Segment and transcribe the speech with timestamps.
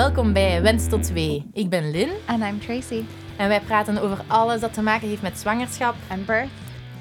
[0.00, 1.46] Welkom bij Wens tot 2.
[1.52, 3.02] Ik ben Lin And I'm Tracy.
[3.36, 6.48] en wij praten over alles dat te maken heeft met zwangerschap, And birth,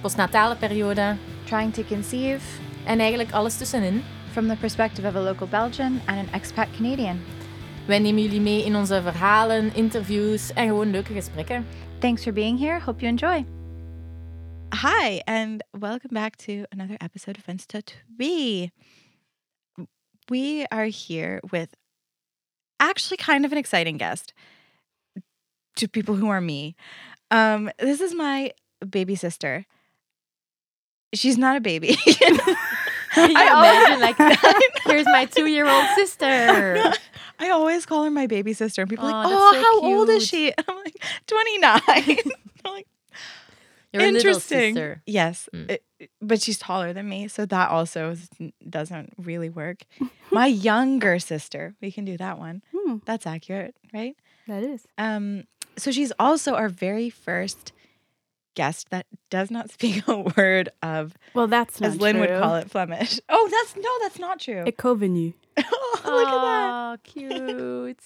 [0.01, 4.03] postnatale periode trying to conceive en eigenlijk alles tussenin.
[4.31, 7.19] from the perspective of a local Belgian and an expat Canadian.
[7.85, 11.65] Wij nemen jullie mee in onze verhalen, interviews en gewoon leuke gesprekken.
[11.99, 12.79] Thanks for being here.
[12.79, 13.45] Hope you enjoy.
[14.69, 18.71] Hi, and welcome back to another episode of Insta Twee.
[20.25, 21.78] We are here with
[22.79, 24.33] actually kind of an exciting guest
[25.75, 26.75] to people who are me.
[27.31, 28.51] Um, this is my
[28.87, 29.65] baby sister.
[31.13, 31.97] She's not a baby.
[33.15, 36.93] I always- imagine like here's my two-year-old sister.
[37.39, 40.09] I always call her my baby sister, and people are like, "Oh, so how old
[40.09, 41.81] is she?" And I'm like, "29."
[42.65, 42.87] I'm like,
[43.93, 44.75] Your little interesting.
[44.75, 45.01] sister.
[45.05, 45.71] Yes, Mm.
[45.71, 45.83] it-
[46.21, 48.29] but she's taller than me, so that also is-
[48.69, 49.79] doesn't really work.
[50.31, 52.61] My younger sister, we can do that one.
[52.75, 54.15] Hmm, That's accurate, right?
[54.47, 54.85] that is.
[54.97, 55.43] Um,
[55.77, 57.71] so she's also our very first
[58.55, 62.55] guest that does not speak a word of, Well, that's not as Lynn would call
[62.55, 63.19] it, Flemish.
[63.29, 64.63] Oh, that's no, that's not true.
[64.65, 65.33] Ik nu.
[65.57, 66.69] oh, look at that.
[66.71, 67.99] Oh, cute.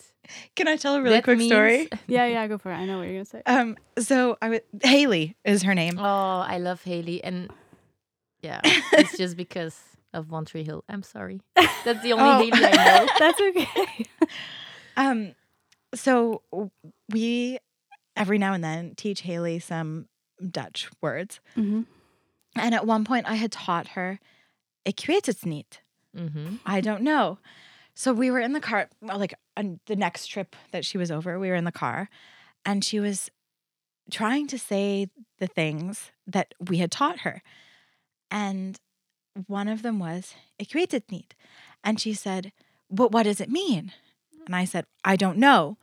[0.55, 1.89] Can I tell a really That quick means- story?
[2.07, 2.75] Yeah, yeah, go for it.
[2.75, 3.41] I know what you're gonna say.
[3.45, 5.97] Um, so I w- Haley is her name.
[5.99, 7.49] Oh, I love Haley, and
[8.41, 8.61] yeah,
[8.93, 9.77] it's just because
[10.13, 10.83] of One Tree Hill.
[10.87, 11.41] I'm sorry.
[11.55, 12.37] That's the only Oh.
[12.39, 13.07] Haley I know.
[13.19, 14.05] That's okay.
[14.95, 15.35] Um,
[15.95, 16.41] so
[17.11, 17.57] we
[18.15, 20.07] every now and then teach Haley some
[20.51, 21.81] Dutch words, hmm
[22.55, 24.19] and at one point I had taught her
[24.85, 25.81] "Ik weet het niet."
[26.15, 26.55] Mm-hmm.
[26.65, 27.39] I don't know.
[27.95, 31.39] So we were in the car, like on the next trip that she was over,
[31.39, 32.09] we were in the car,
[32.65, 33.29] and she was
[34.11, 35.07] trying to say
[35.39, 37.41] the things that we had taught her,
[38.31, 38.79] and
[39.47, 41.33] one of them was "Ik weet
[41.83, 42.51] and she said,
[42.89, 43.91] "But what does it mean?"
[44.45, 45.77] And I said, "I don't know."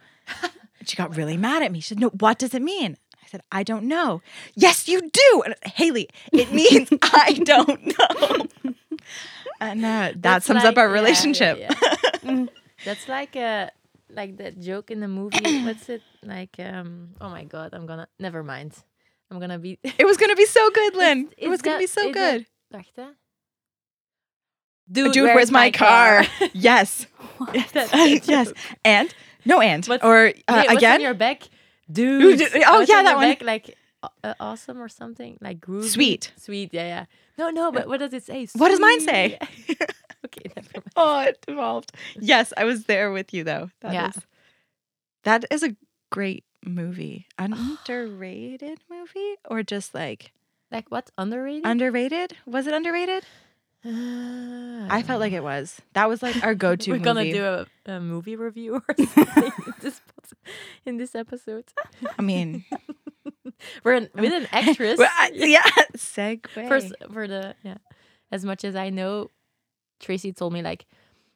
[0.86, 1.80] She got really mad at me.
[1.80, 4.22] She said, "No, what does it mean?" I said, "I don't know."
[4.54, 6.08] Yes, you do, and Haley.
[6.32, 8.46] It means I don't know.
[9.60, 11.58] And uh, that That's sums like- up our yeah, yeah, relationship.
[12.22, 12.46] yeah.
[12.84, 13.70] That's like a
[14.08, 15.38] like that joke in the movie.
[15.64, 16.56] What's it like?
[16.58, 17.10] Um.
[17.20, 18.08] Oh my god, I'm gonna.
[18.18, 18.72] Never mind.
[19.30, 19.78] I'm gonna be.
[19.98, 21.18] It was gonna be so good, Lynn.
[21.26, 22.46] It's- it was gonna be so it's that- good.
[22.72, 23.14] Wacht.
[24.92, 26.24] Dude, Dude, where's, my car?
[26.52, 27.06] yes,
[27.72, 28.52] That's yes.
[28.84, 30.94] And no, and What's- or uh, Wait, what's again.
[30.94, 31.42] on your back?
[31.90, 32.38] Dude.
[32.40, 33.28] Dude, oh, what's yeah, on that your one.
[33.30, 33.42] back?
[33.42, 35.38] Like uh, awesome or something?
[35.40, 35.84] Like groovy?
[35.88, 36.32] Sweet.
[36.36, 37.04] Sweet, yeah, yeah.
[37.38, 38.46] No, no, but what does it say?
[38.54, 39.38] What does mine say?
[40.22, 40.92] Okay, never mind.
[40.96, 41.92] oh, it evolved.
[42.20, 43.70] Yes, I was there with you though.
[43.80, 44.08] That Yeah.
[44.08, 44.22] is-
[45.24, 45.74] that is a
[46.10, 47.26] great movie.
[47.38, 50.32] Underrated movie or just like
[50.70, 51.64] Like what's Underrated?
[51.66, 52.36] underrated?
[52.46, 53.24] Was it underrated?
[53.84, 53.88] Uh,
[54.90, 55.80] I felt like it was.
[55.94, 57.04] That was like our go-to We're movie.
[57.04, 60.00] gonna do a, a movie review or something in this
[60.84, 61.64] in this episode.
[62.18, 62.64] I mean,
[63.84, 64.98] We're an, with an actress.
[65.02, 65.62] well, I- yeah,
[65.96, 66.48] segue.
[66.68, 66.80] for
[67.12, 67.78] for the yeah.
[68.32, 69.28] As much as I know,
[69.98, 70.86] Tracy told me like,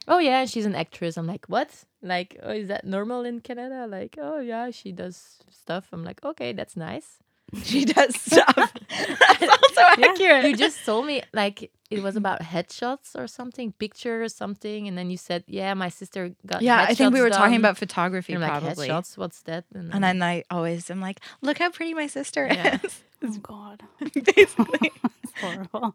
[0.06, 1.16] oh yeah, she's an actress.
[1.16, 1.70] I'm like, what?
[2.02, 3.86] Like, oh, is that normal in Canada?
[3.88, 5.88] Like, oh yeah, she does stuff.
[5.92, 7.18] I'm like, okay, that's nice.
[7.62, 8.54] She does stuff.
[8.56, 10.44] That's also accurate.
[10.46, 14.96] You just told me like it was about headshots or something, picture or something, and
[14.98, 16.62] then you said, yeah, my sister got.
[16.62, 18.88] yeah, I think we headshots were talking about photography And I'm like probably.
[18.88, 19.16] headshots.
[19.18, 19.64] What's that?
[19.74, 22.78] And, And then I always am like, look how pretty my sister Yeah.
[22.82, 23.02] is.
[23.22, 23.82] Oh God,
[24.14, 24.92] Basically.
[25.22, 25.94] it's horrible.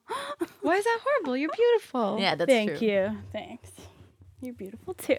[0.61, 1.37] Why is that horrible?
[1.37, 2.17] You're beautiful.
[2.19, 2.87] yeah, that's Thank true.
[2.87, 3.17] you.
[3.33, 3.69] Thanks.
[4.41, 5.17] You're beautiful too.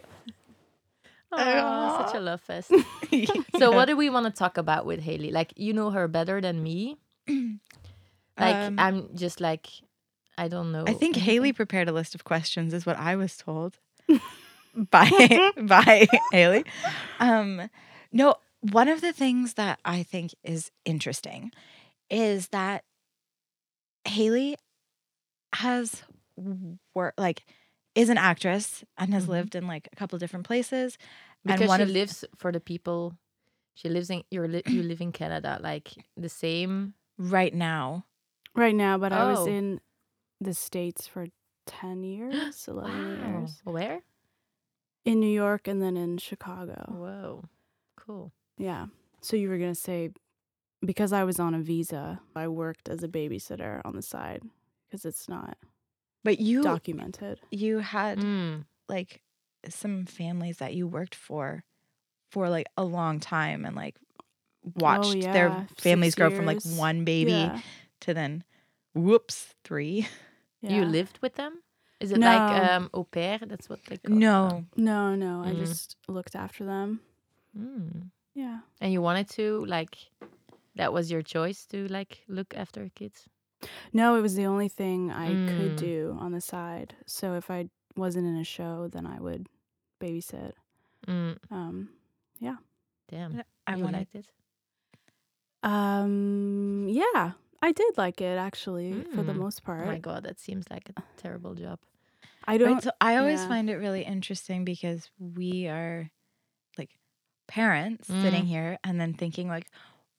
[1.33, 2.73] Aw, such a love fest.
[3.59, 5.31] So, what do we want to talk about with Haley?
[5.33, 6.97] Like, you know her better than me.
[8.39, 9.67] Like, Um, I'm just like,
[10.39, 10.85] I don't know.
[10.87, 13.79] I think Haley prepared a list of questions, is what I was told
[14.75, 16.65] by by Haley.
[17.19, 17.69] Um,
[18.13, 21.53] no, one of the things that I think is interesting
[22.09, 22.85] is that
[24.07, 24.57] Haley
[25.53, 26.03] has
[26.95, 27.43] worked like
[27.95, 29.29] is an actress and has Mhm.
[29.29, 30.97] lived in like a couple of different places.
[31.43, 33.17] because one she of- lives for the people.
[33.75, 36.93] She lives in you're li- you live in Canada, like the same.
[37.17, 38.05] Right now,
[38.55, 39.47] Right now, but I was Oh.
[39.47, 39.81] in
[40.41, 41.29] the states for
[41.67, 44.03] ten years, eleven years Where?
[45.07, 46.85] in New York, and then in Chicago.
[46.93, 47.45] Whoa,
[47.97, 48.33] cool.
[48.59, 48.89] Yeah.
[49.23, 50.11] So you were gonna say
[50.85, 54.43] because I was on a visa, I worked as a babysitter on the side
[54.87, 55.57] because it's not
[56.25, 57.41] but you documented.
[57.51, 58.65] you had Mm.
[58.89, 59.23] like
[59.69, 61.65] some families that you worked for
[62.31, 63.97] for like a long time and like
[64.75, 67.61] watched Oh, yeah, their six families grow from like one baby Yeah.
[68.01, 68.45] to then
[68.95, 70.07] whoops three
[70.63, 71.63] You lived with them.
[72.01, 72.27] Is it No.
[72.27, 73.39] like um au pair?
[73.39, 74.65] That's what they call No.
[74.77, 75.43] No, no.
[75.43, 75.59] I Mm.
[75.59, 77.01] just looked after them.
[77.57, 78.11] Mm.
[78.35, 78.61] Yeah.
[78.81, 79.97] And you wanted to like
[80.77, 83.29] that was your choice to like look after kids.
[83.93, 85.57] No, it was the only thing I Mm.
[85.57, 86.95] could do on the side.
[87.07, 89.49] So if I wasn't in a show, then I would
[90.01, 90.53] babysit.
[91.07, 91.37] Mm.
[91.51, 91.89] Um,
[92.39, 92.57] yeah.
[93.09, 93.43] Damn.
[93.67, 94.27] I you wanted liked it.
[95.63, 99.37] um, yeah, I did like it actually for the Mm.
[99.37, 99.87] most Oh part.
[99.87, 101.79] my god, that seems like a terrible job.
[102.47, 102.75] I don't.
[102.75, 103.49] Right, so I always yeah.
[103.49, 106.11] find it really interesting because we are
[106.79, 106.91] like
[107.47, 108.49] parents sitting Mm.
[108.49, 109.71] here and then thinking like,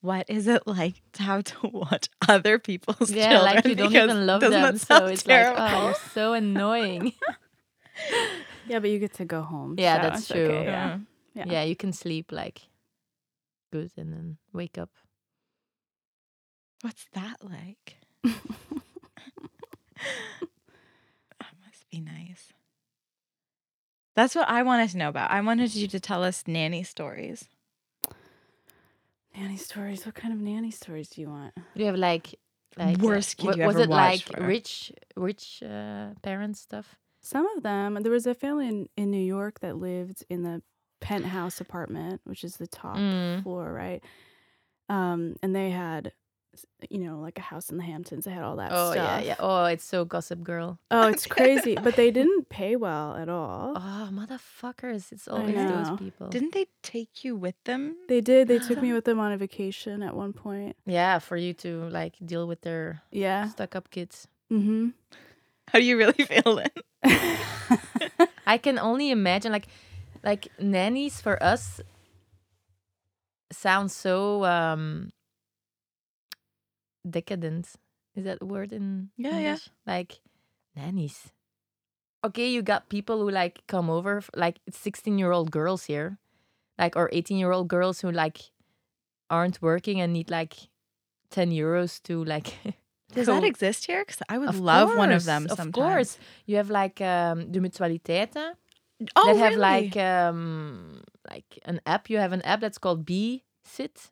[0.02, 3.54] what is it like to have to watch other people's Yeah, children?
[3.56, 5.60] like you don't Because even love doesn't them, that so sound it's terrible?
[5.62, 7.12] like oh, you're so annoying.
[8.66, 9.76] Yeah, but you get to go home.
[9.78, 10.46] Yeah, so that's true.
[10.50, 10.98] okay, yeah.
[11.34, 11.44] Yeah.
[11.46, 12.60] yeah, you can sleep like
[13.72, 14.90] good and then wake up.
[16.82, 17.96] What's that like?
[21.38, 22.52] That must be nice.
[24.14, 25.30] That's what I wanted to know about.
[25.30, 27.44] I wanted you to tell us nanny stories.
[29.36, 30.04] Nanny stories.
[30.04, 31.54] What kind of nanny stories do you want?
[31.54, 32.38] Do you have like
[32.76, 34.46] like uh, Worst kid you was ever it like watched for?
[34.46, 36.96] rich rich uh, parents stuff?
[37.20, 37.94] Some of them.
[38.02, 40.62] There was a family in, in New York that lived in the
[41.00, 43.42] penthouse apartment, which is the top Mm.
[43.42, 44.02] floor, right?
[44.88, 46.12] Um, and they had,
[46.90, 48.24] you know, like a house in the Hamptons.
[48.26, 48.96] They had all that Oh stuff.
[48.96, 49.36] yeah, yeah.
[49.38, 50.78] Oh, it's so Gossip Girl.
[50.90, 53.72] Oh, it's crazy, but they didn't pay well at all.
[53.76, 55.12] Oh, motherfuckers!
[55.12, 56.28] It's always those people.
[56.28, 57.96] Didn't they take you with them?
[58.08, 58.48] They did.
[58.48, 60.76] They took me with them on a vacation at one point.
[60.84, 63.48] yeah, for you to like deal with their Yeah.
[63.48, 64.28] stuck-up kids.
[64.52, 64.90] Mm-hmm.
[65.68, 68.28] How do you really feel then?
[68.46, 69.68] I can only imagine like
[70.22, 71.80] like nannies for us
[73.52, 75.10] sounds so um
[77.08, 77.68] decadent.
[78.14, 79.56] Is that a word in Yeah, yeah.
[79.56, 79.70] English?
[79.86, 80.20] Like
[80.76, 81.32] nannies.
[82.24, 86.18] Okay, you got people who like come over like 16-year-old girls here.
[86.78, 88.50] Like or 18-year-old girls who like
[89.30, 90.54] aren't working and need like
[91.30, 92.54] 10 euros to like
[93.12, 94.04] Does go- that exist here?
[94.04, 96.18] Because I would Of love one of course, them Of course.
[96.46, 98.54] You have like um de mutualiteiten
[99.16, 99.88] Oh, that have really?
[99.90, 102.08] like um like an app.
[102.08, 104.10] You have an app that's called Be Sit,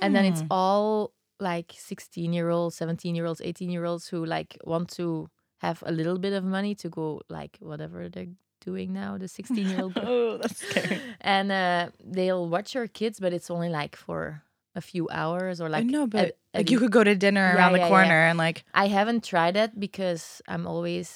[0.00, 0.46] and then it's Hmm.
[0.50, 1.12] all
[1.52, 5.28] like sixteen year olds, seventeen year olds, eighteen year olds who like want to
[5.64, 8.32] have a little bit of money to go like whatever they're
[8.64, 9.10] doing now.
[9.18, 10.98] The sixteen year old, oh, that's scary.
[11.34, 11.82] and uh,
[12.16, 14.42] they'll watch your kids, but it's only like for
[14.74, 17.46] a few hours or I like know, but at- like you could go to dinner
[17.46, 17.94] Yeah, around the yeah, yeah.
[17.94, 21.08] corner and like I haven't tried that because I'm always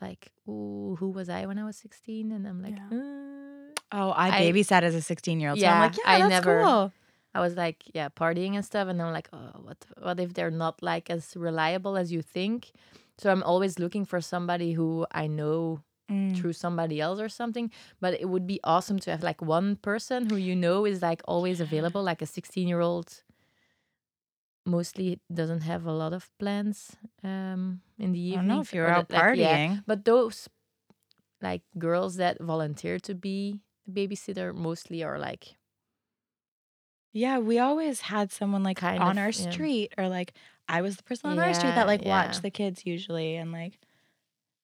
[0.00, 2.32] like, ooh, who was I when I was 16?
[2.32, 2.98] And I'm like, Yeah.
[2.98, 5.58] "Uh." oh, I, I- babysat as a 16 year old.
[5.60, 6.92] So I'm Yeah, like, yeah, I that's never- cool.
[7.36, 8.88] I was like, yeah, partying and stuff.
[8.88, 12.58] And I'm like, oh, what, what if they're not like as reliable as you think?
[13.18, 16.36] So I'm always looking for somebody who I know Mm.
[16.36, 17.66] through somebody else or something.
[18.00, 21.20] But it would be awesome to have like one person who you know is like
[21.26, 23.08] always available, like a 16 year old.
[24.64, 28.48] Mostly doesn't have a lot of plans um, in the I evening.
[28.48, 29.82] don't know if you're out that- like, yeah, partying.
[29.86, 30.48] But those
[31.42, 35.54] like girls that volunteer to be a babysitter mostly are like
[37.16, 39.50] Yeah, we always had someone like Kind on of, our yeah.
[39.50, 40.34] street, or like
[40.68, 42.08] I was the person on our street that like yeah.
[42.10, 43.78] watched the kids usually, and like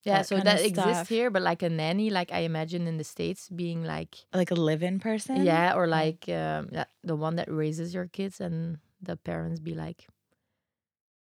[0.05, 2.99] yeah, that so kinda that exists here, but like a nanny, like I imagine in
[2.99, 5.45] the states being like like a live-in person.
[5.45, 6.69] yeah, or like um,
[7.03, 10.07] the one that raises your kids and the parents be like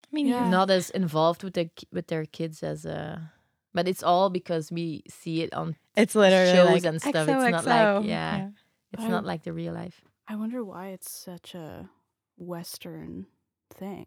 [0.04, 0.44] I mean, Yeah.
[0.44, 0.50] yeah.
[0.50, 3.30] not as involved with the with their kids as a.
[3.72, 7.28] but it's all because we see it on it's literally shows like and stuff.
[7.28, 8.06] It's not like- XOXO.
[8.06, 8.50] yeah.
[8.92, 10.02] it's I- not like the real life.
[10.28, 11.88] I wonder why it's such a
[12.37, 13.26] Western
[13.73, 14.07] thing.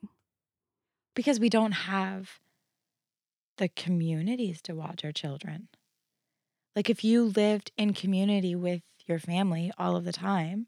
[1.16, 2.40] because we don't have
[3.58, 5.68] the communities to watch our children.
[6.76, 10.68] Like if you lived in community with your family all of the time,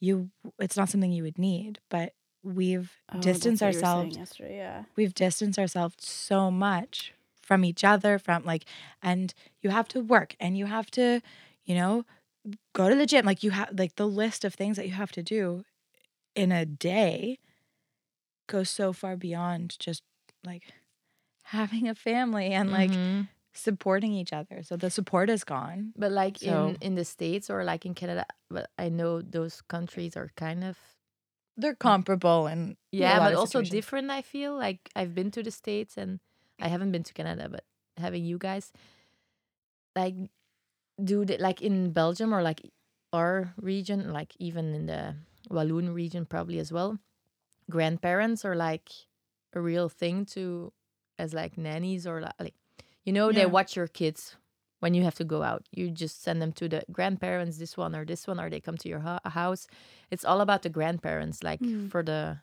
[0.00, 3.84] you it's not something you would need, but we've Oh, distanced what you were saying
[3.84, 4.56] ourselves yesterday.
[4.56, 4.84] Yeah.
[4.96, 8.64] we've distanced ourselves so much from each other from like
[9.00, 11.20] and you have to work and you have to
[11.64, 12.04] you know
[12.74, 15.12] go to the gym like you have like the list of things that you have
[15.12, 15.64] to do
[16.34, 17.38] in a day
[18.48, 20.02] goes so far beyond just
[20.44, 20.72] like
[21.44, 23.28] having a family and like Mhm.
[23.54, 27.50] supporting each other so the support is gone But like So- in in the states
[27.50, 30.78] or like in Canada, but I know those countries are kind of
[31.56, 34.10] they're comparable and yeah, but also different.
[34.10, 36.18] I feel like I've been to the states and
[36.58, 37.64] I haven't been to Canada, but
[37.98, 38.72] having you guys,
[39.94, 40.14] like,
[41.02, 42.60] do they, like in Belgium or like
[43.12, 45.16] our region, like even in the
[45.50, 46.98] Walloon region, probably as well.
[47.70, 48.90] Grandparents are like
[49.52, 50.72] a real thing to
[51.18, 52.54] as like nannies or li- like
[53.04, 54.36] You know, they watch your kids
[54.80, 55.66] when you have to go out.
[55.72, 58.76] You just send them to the grandparents, this one or this one, or they come
[58.78, 59.66] to your house.
[60.10, 61.90] It's all about the grandparents, like Mm.
[61.90, 62.40] for the.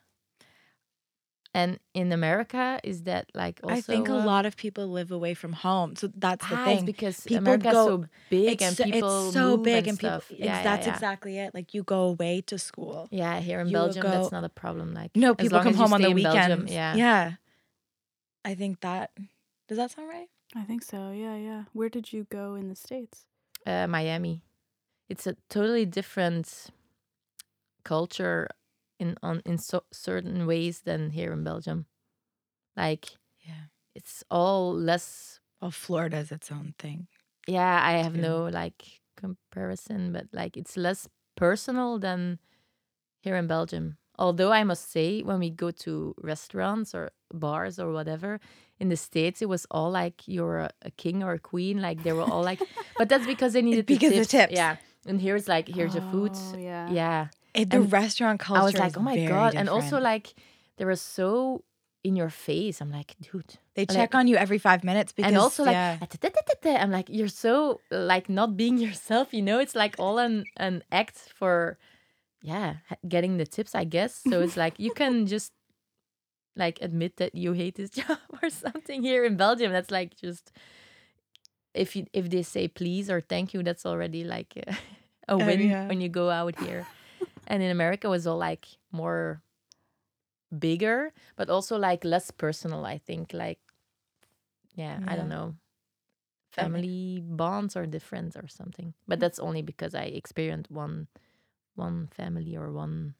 [1.52, 3.74] And in America, is that like also?
[3.74, 6.64] I think a uh, lot of people live away from home, so that's the ah,
[6.64, 6.76] thing.
[6.76, 9.88] It's because People America's go- so big and so, people it's so move big and,
[9.88, 10.22] and, people.
[10.30, 10.94] Yeah, yeah, that's yeah.
[10.94, 11.52] exactly it.
[11.52, 13.08] Like you go away to school.
[13.10, 14.94] Yeah, here in You will Belgium, that's not a problem.
[14.94, 16.72] Like No, as people long come as you home on the in Belgium, weekends.
[16.72, 17.32] Yeah, yeah.
[18.44, 19.10] I think that
[19.68, 20.28] does that sound right?
[20.54, 21.10] I think so.
[21.10, 21.64] Yeah, yeah.
[21.72, 23.24] Where did you go in the states?
[23.66, 24.42] uh, Miami.
[25.08, 26.70] It's a totally different
[27.84, 28.48] culture
[29.00, 31.86] in on in so, certain ways than here in Belgium.
[32.76, 33.06] Like
[33.46, 33.66] Yeah.
[33.94, 35.40] it's all less.
[35.60, 37.08] Well, Florida's its own thing.
[37.46, 38.20] Yeah, I have too.
[38.20, 42.38] no like comparison, but like it's less personal than
[43.22, 43.96] here in Belgium.
[44.18, 48.38] Although I must say, when we go to restaurants or bars or whatever
[48.78, 51.80] in the states, it was all like you're a, a king or a queen.
[51.80, 52.60] Like they were all like,
[52.98, 54.48] but that's because they needed because the the tips.
[54.48, 54.52] tips.
[54.52, 54.76] Yeah,
[55.06, 56.32] and here's like here's your food.
[56.34, 56.90] Oh, yeah.
[56.90, 58.60] Yeah, It, the And restaurant culture.
[58.62, 60.34] I was like, oh my god, and also like
[60.76, 61.64] they were so
[62.02, 62.80] in your face.
[62.80, 65.74] I'm like, dude, they like- check on you every five minutes because and also like
[65.74, 65.98] yeah.
[66.82, 69.32] I'm like, you're so like not being yourself.
[69.34, 71.78] You know, it's like all an an act for,
[72.42, 72.76] yeah,
[73.08, 74.22] getting the tips, I guess.
[74.28, 75.52] So it's like you can just
[76.56, 79.72] like admit that you hate this job or something here in Belgium.
[79.72, 80.52] That's like just
[81.74, 84.70] if you if they say please or thank you, that's already like a,
[85.28, 85.86] a Oh, win yeah.
[85.88, 86.86] when you go out here.
[87.50, 89.42] And in America it was all like more
[90.56, 92.86] bigger, but also like less personal.
[92.86, 93.58] I think like
[94.74, 95.56] yeah, I don't know.
[96.56, 99.20] Ma- Family bonds are different or something, but mm.
[99.20, 101.08] that's only because I experienced one
[101.74, 103.14] one family or one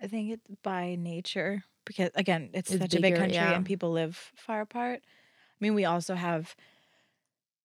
[0.00, 3.54] I think it's by nature because again, it's, It's such a big country yeah.
[3.54, 5.00] and people live far apart.
[5.04, 6.56] I mean, we also have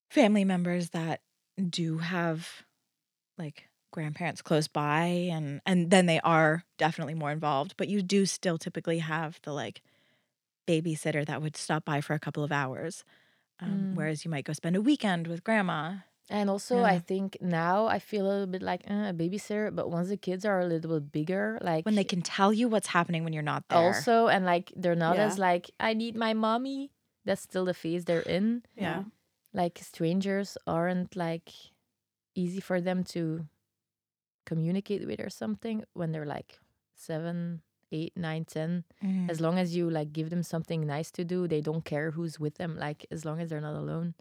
[0.08, 1.20] family members that
[1.68, 2.48] do have
[3.36, 8.26] like grandparents close by and and then they are definitely more involved, but you do
[8.26, 9.82] still typically have the like
[10.66, 13.04] babysitter that would stop by for a couple of hours.
[13.60, 13.96] Um, Mm.
[13.96, 15.96] whereas you might go spend a weekend with grandma.
[16.30, 19.90] And also, I think now I feel a little bit like uh, a babysitter, but
[19.90, 22.86] once the kids are a little bit bigger, like When they can tell you what's
[22.88, 23.78] happening when you're not there.
[23.78, 25.26] also, and like they're not Yeah.
[25.26, 26.92] as like I need my mommy.
[27.24, 28.62] That's still the phase they're in.
[28.76, 29.04] Yeah.
[29.52, 31.50] Like strangers aren't like
[32.34, 33.46] easy for them to
[34.50, 36.58] communicate with or something when they're like
[36.94, 38.84] seven, eight, nine, ten.
[39.02, 39.30] Mhm.
[39.30, 42.36] As long as you like give them something nice to do, they don't care who's
[42.44, 42.76] with them.
[42.86, 44.14] Like as long as they're not alone,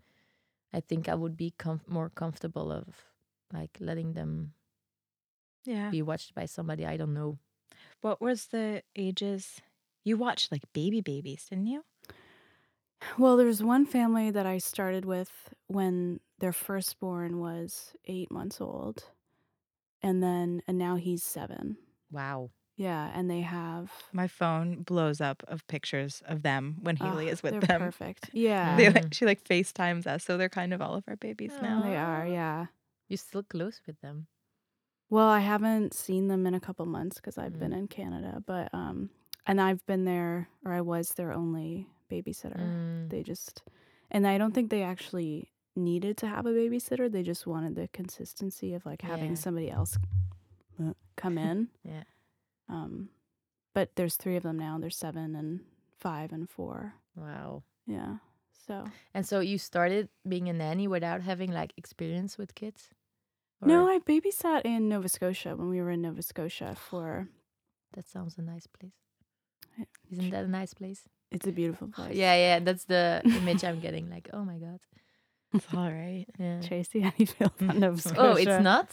[0.78, 2.86] I think I would be com- more comfortable of
[3.52, 4.54] like letting them
[5.66, 5.90] yeah.
[5.90, 7.38] be watched by somebody I don't know.
[8.02, 9.62] What was the ages?
[10.04, 11.84] You watched like baby babies, didn't you?
[13.18, 15.32] Well, there's one family that I started with
[15.68, 19.06] when their firstborn was eight months old,
[20.02, 21.78] and then and now he's seven.
[22.12, 22.52] Wow.
[22.76, 27.34] Yeah, and they have My phone blows up of pictures of them when Haley Ugh,
[27.34, 27.82] is with they're them.
[27.82, 28.30] Perfect.
[28.32, 31.52] Yeah, They like she like FaceTimes us, so they're kind of all of our babies
[31.62, 31.82] now.
[31.82, 32.26] they are.
[32.26, 32.68] Yeah.
[33.10, 34.28] You're still close with them.
[35.10, 37.60] Well, I haven't seen them in a couple months because I've Mm.
[37.60, 39.10] been in Canada, but um,
[39.46, 42.60] and I've been there, or I was their only babysitter.
[42.62, 43.10] Mm.
[43.10, 43.64] They just,
[44.12, 47.12] and I don't think they actually needed to have a babysitter.
[47.12, 49.36] They just wanted the consistency of like having Yeah.
[49.36, 49.98] somebody else
[50.80, 51.70] uh, come in.
[51.84, 52.04] Yeah.
[52.68, 53.10] Um,
[53.74, 54.78] but there's three of them now.
[54.80, 55.62] There's seven and
[56.00, 56.94] five and four.
[57.16, 57.64] Wow.
[57.88, 58.18] Yeah.
[58.68, 62.90] So And so you started being a nanny without having like experience with kids?
[63.62, 67.28] no, I babysat in Nova Scotia when we were in Nova Scotia for.
[67.94, 68.94] that sounds a nice place.
[70.12, 71.08] Isn't that a nice place?
[71.32, 72.16] It's a beautiful place.
[72.16, 72.60] Yeah, yeah.
[72.60, 74.10] That's the image I'm getting.
[74.10, 74.80] Like, oh my god.
[75.54, 76.26] It's all right.
[76.38, 76.62] Yeah.
[76.62, 77.80] Tracy, how do you feel about mm.
[77.80, 78.20] Nova Scotia?
[78.22, 78.88] Oh, it's not.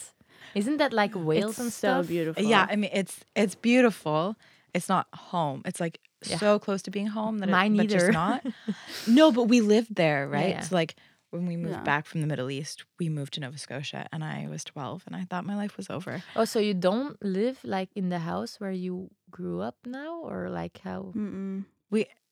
[0.54, 2.06] Isn't that like Wales It's and so stuff?
[2.08, 2.42] beautiful.
[2.42, 4.36] Yeah, I mean it's it's beautiful.
[4.74, 5.62] It's not home.
[5.64, 6.38] It's like Yeah.
[6.38, 8.12] so close to being home that Mine it, but just neither.
[8.12, 8.40] not.
[9.06, 10.50] no, but we lived there, right?
[10.56, 10.60] yeah.
[10.60, 10.96] So like
[11.30, 11.82] when we moved Yeah.
[11.82, 15.14] back from the Middle East, we moved to Nova Scotia, and I was twelve, and
[15.16, 16.22] I thought my life was over.
[16.36, 20.48] Oh, so you don't live like in the house where you grew up now, or
[20.48, 21.12] like how?
[21.16, 21.64] Mm-mm.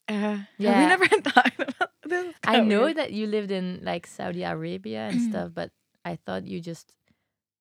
[0.09, 2.35] Uh, yeah, we never talked about this.
[2.45, 5.71] I know that you lived in like Saudi Arabia and stuff, but
[6.05, 6.95] I thought you just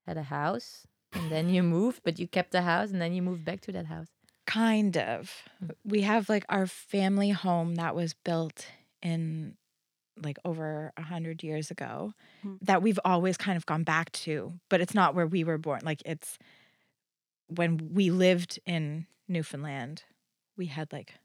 [0.06, 3.22] had a house and then you moved, but you kept the house and then you
[3.22, 4.08] moved back to that house.
[4.46, 5.32] Kind of.
[5.86, 8.68] We have like our family home that was built
[9.02, 9.56] in
[10.22, 12.56] like over a hundred years ago Hmm.
[12.62, 15.80] that we've always kind of gone back to, but it's not where we were born.
[15.84, 16.38] Like it's
[17.48, 20.04] when we lived in Newfoundland,
[20.58, 21.16] we had like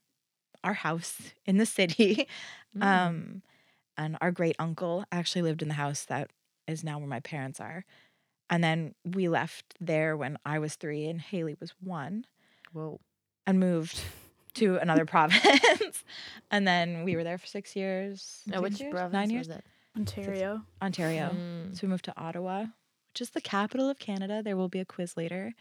[0.64, 2.26] our house in the city.
[2.76, 2.82] Mm.
[2.84, 3.42] Um
[3.96, 6.30] and our great uncle actually lived in the house that
[6.66, 7.86] is now where my parents are.
[8.50, 12.26] And then we left there when I was three and Haley was one
[12.74, 13.00] Whoa.
[13.46, 13.98] and moved
[14.54, 16.04] to another province.
[16.50, 18.42] and then we were there for six years.
[18.46, 18.92] Now, six which years?
[18.92, 19.48] province Nine was years?
[19.48, 19.64] that?
[19.96, 20.62] Ontario.
[20.82, 21.30] Ontario.
[21.34, 21.74] Mm.
[21.74, 22.66] So we moved to Ottawa,
[23.12, 24.42] which is the capital of Canada.
[24.44, 25.54] There will be a quiz later.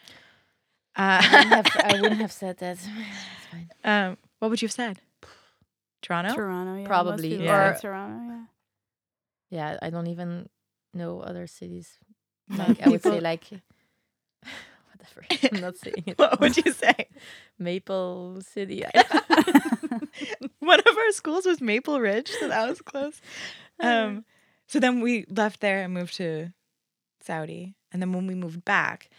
[0.96, 2.74] I, wouldn't Uh, have, I wouldn't have said that.
[2.78, 2.88] It's
[3.52, 3.70] fine.
[3.86, 5.00] um, what would you have said?
[6.02, 6.34] Toronto?
[6.36, 6.88] Toronto, yeah.
[6.88, 7.74] Probably, people yeah.
[7.74, 8.44] say Toronto, yeah.
[9.50, 10.50] Yeah, I don't even
[10.94, 11.98] know other cities.
[12.50, 13.44] No, Like, I would say like
[14.94, 15.26] whatever.
[15.52, 16.18] I'm not saying it.
[16.18, 17.08] what would you say?
[17.60, 18.86] Maple City.
[18.86, 19.04] I-
[20.60, 23.20] One of our schools was Maple Ridge, so that was close.
[23.82, 24.24] Um,
[24.68, 26.54] so then we left there and moved to
[27.22, 27.76] Saudi.
[27.92, 29.10] And then when we moved back,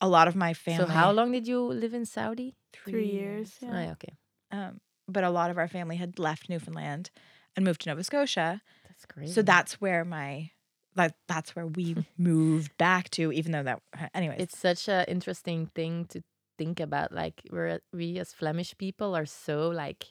[0.00, 0.84] a lot of my family.
[0.86, 2.56] so how long did you live in Saudi?
[2.72, 3.84] Three years, Oh, yeah.
[3.84, 4.16] yeah, okay.
[4.50, 7.10] Um, but a lot of our family had left Newfoundland
[7.54, 8.60] and moved to Nova Scotia.
[8.88, 9.30] That's great.
[9.30, 10.50] So that's where my
[10.96, 13.82] like that's where we moved back to, even though that
[14.14, 14.40] anyways.
[14.40, 16.22] it's such an interesting thing to
[16.58, 17.12] think about.
[17.12, 20.06] Like we're we as Flemish people are so like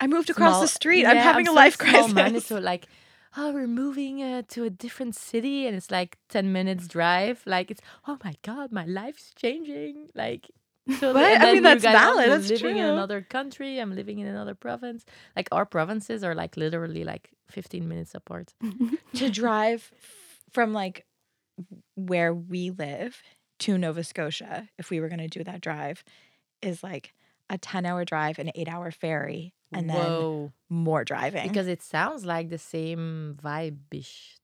[0.00, 1.06] I moved across small- the street.
[1.06, 2.46] I'm Yeah, having a so life crisis.
[2.46, 2.86] So like,
[3.36, 7.42] oh, we're moving uh, to a different city, and it's like ten minutes drive.
[7.46, 10.08] Like it's oh my god, my life's changing.
[10.14, 10.50] Like.
[11.00, 13.78] So But, I then mean, that's valid, that's living in another country.
[13.78, 15.04] I'm living in another province.
[15.36, 18.54] Like our provinces are like literally like 15 minutes apart.
[19.14, 19.92] to drive
[20.50, 21.04] from like
[21.94, 23.22] where we live
[23.60, 26.04] to Nova Scotia, if we were going to do that drive,
[26.62, 27.14] is like
[27.50, 30.52] a 10 hour drive, an eight hour ferry, and then Whoa.
[30.68, 31.48] more driving.
[31.48, 34.38] because it sounds like the same vibe-ish,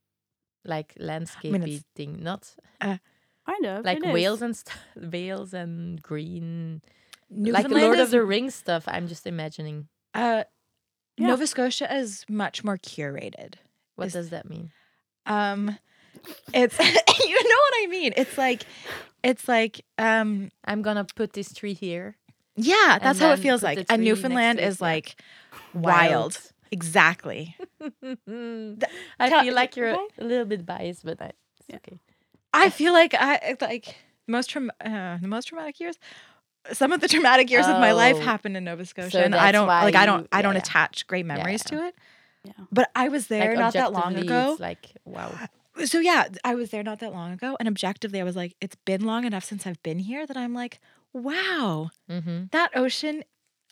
[0.64, 2.98] like landscapey thing, not uh,
[3.46, 3.84] Kind of.
[3.84, 4.12] like it is.
[4.12, 4.76] Wales and st-
[5.12, 6.80] Wales and green,
[7.30, 8.84] like Newfoundland Lord of the Rings stuff.
[8.86, 9.88] I'm just imagining.
[10.14, 10.44] uh,
[11.18, 11.26] Yeah.
[11.28, 13.54] Nova Scotia is much more curated.
[13.96, 14.70] What Is- does that mean?
[15.26, 15.78] Um,
[16.52, 18.12] it's you know what I mean.
[18.16, 18.64] It's like,
[19.22, 22.16] it's like, um, I'm gonna put this tree here.
[22.56, 23.84] yeah, that's how it feels like.
[23.88, 24.86] And Newfoundland to it, is yeah.
[24.86, 25.16] like
[25.74, 26.38] wild.
[26.70, 27.56] Exactly.
[27.80, 31.76] I tell- feel like you're a little bit biased, but I, it's Yeah.
[31.76, 31.98] okay.
[32.54, 33.94] I feel like I like
[34.26, 35.96] most traum- uh, the most traumatic years.
[36.72, 38.20] Some of the traumatic years of my life Oh.
[38.20, 39.94] happened in Nova Scotia, So and I that's don't why like.
[39.96, 40.26] I don't.
[40.32, 40.60] I don't yeah.
[40.60, 41.94] attach great memories to it.
[42.44, 42.52] Yeah.
[42.72, 44.52] But I was there Like, not that long objectively, ago.
[44.52, 45.30] It's like wow.
[45.84, 48.76] so yeah, I was there not that long ago, and objectively, I was like, it's
[48.84, 50.78] been long enough since I've been here that I'm like,
[51.12, 52.44] wow, Mm-hmm.
[52.52, 53.24] that ocean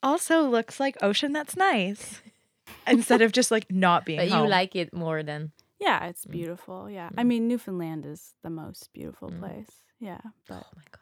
[0.03, 2.21] also looks like ocean that's nice,
[2.87, 4.49] instead of just like not being But you home.
[4.49, 6.31] like it more than Yeah, it's Mm.
[6.33, 6.89] beautiful.
[6.91, 7.11] Yeah.
[7.19, 7.27] I Mm.
[7.27, 9.39] mean, Newfoundland is the most beautiful Mm.
[9.41, 9.83] place.
[9.99, 10.21] Yeah.
[10.49, 11.01] But oh my god.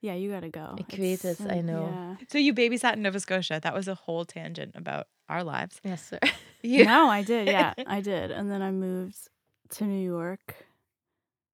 [0.00, 0.76] yeah, you got to go.
[0.78, 1.88] Equates, It's, I know.
[1.90, 2.16] Yeah.
[2.28, 3.60] so you babysat in Nova Scotia.
[3.62, 5.80] That was a whole tangent about our lives.
[5.84, 6.18] Yes, sir.
[6.62, 7.46] You, No, I did.
[7.48, 8.30] Yeah, I did.
[8.32, 9.28] And then I moved
[9.78, 10.66] to New York.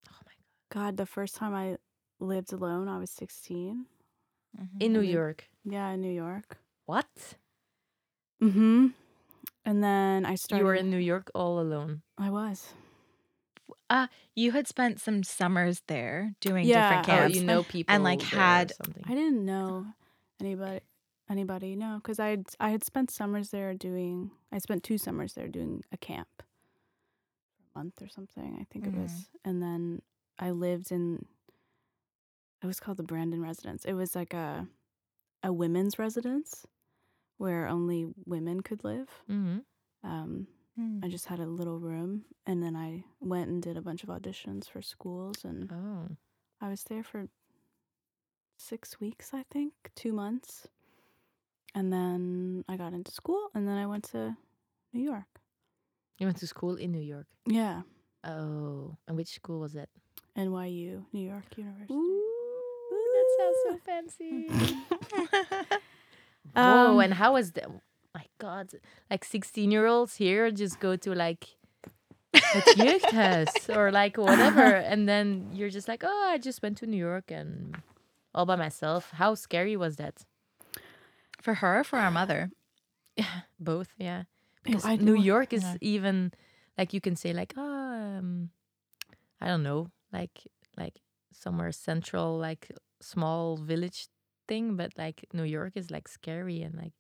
[0.10, 0.34] Oh my
[0.70, 1.78] God, God, the first time I
[2.20, 3.86] lived alone, I was 16.
[4.80, 5.48] In New York.
[5.66, 6.58] Yeah, in New York.
[6.86, 7.08] What?
[8.42, 8.88] Mm-hmm.
[9.66, 10.62] And then I started.
[10.64, 12.02] You were in New York all alone.
[12.18, 12.74] I was.
[13.90, 17.02] Uh, you had spent some summers there doing Yeah.
[17.02, 17.36] different Oh, camps.
[17.36, 19.04] you know people and like, had- something.
[19.06, 19.86] I didn't know
[20.40, 20.80] anybody.
[21.30, 21.76] Anybody?
[21.78, 24.32] No, because I had I had spent summers there doing.
[24.52, 26.28] I spent two summers there doing a camp,
[27.74, 28.58] a month or something.
[28.60, 30.02] I think it was, and then
[30.40, 31.26] I lived in.
[32.62, 33.86] It was called the Brandon Residence.
[33.86, 34.68] It was like a,
[35.42, 36.66] a women's residence,
[37.42, 39.10] where only women could live.
[39.30, 39.60] Mm-hmm.
[40.10, 41.00] Um, Hmm.
[41.04, 44.10] I just had a little room, and then I went and did a bunch of
[44.10, 46.08] auditions for schools, and Oh.
[46.62, 47.28] I was there for
[48.58, 50.68] six weeks, I think, two months.
[51.76, 54.38] And then I got into school, and then I went to
[54.94, 55.42] New York.
[56.20, 57.28] You went to school in New York.
[57.46, 57.82] Yeah,
[58.24, 58.96] Oh.
[59.08, 59.90] And which school was that?
[60.38, 61.94] NYU, New York University.
[63.14, 64.48] that sounds so fancy.
[66.56, 67.70] Whoa, Um, and how was that?
[68.14, 68.72] My God,
[69.10, 71.56] like 16 year olds here just go to like
[72.34, 74.64] het jeugdhuis or like whatever.
[74.64, 77.78] and then you're just like, oh, I just went to New York and
[78.36, 79.12] all by myself.
[79.12, 80.26] How scary was that?
[81.42, 82.52] for her, or for our mother.
[83.18, 84.24] yeah, Both, yeah.
[84.64, 85.78] Because New York is yeah.
[85.82, 86.32] even
[86.78, 88.52] like you can say like, oh, um,
[89.42, 90.40] I don't know, like
[90.78, 91.02] like
[91.34, 94.08] somewhere central, like small village
[94.52, 96.92] thing, but like New York is like scary and like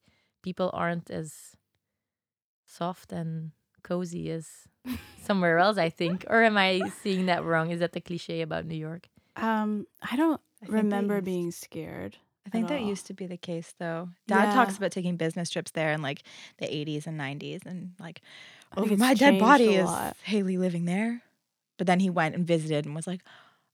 [0.41, 1.33] people aren't as
[2.65, 3.51] soft and
[3.83, 4.47] cozy as
[5.21, 6.25] somewhere else, I think.
[6.29, 7.71] Or am I seeing that wrong?
[7.71, 9.09] Is that the cliche about New York?
[9.35, 12.15] Um, I don't I remember used- being scared.
[12.45, 12.87] I think that all.
[12.87, 14.09] used to be the case though.
[14.27, 16.23] Dad talks about taking business trips there in like
[16.57, 18.21] the 80s and 90s and like
[18.75, 19.89] I over my dead body is.
[20.23, 21.21] Haley living there.
[21.77, 23.21] But then he went and visited and was like,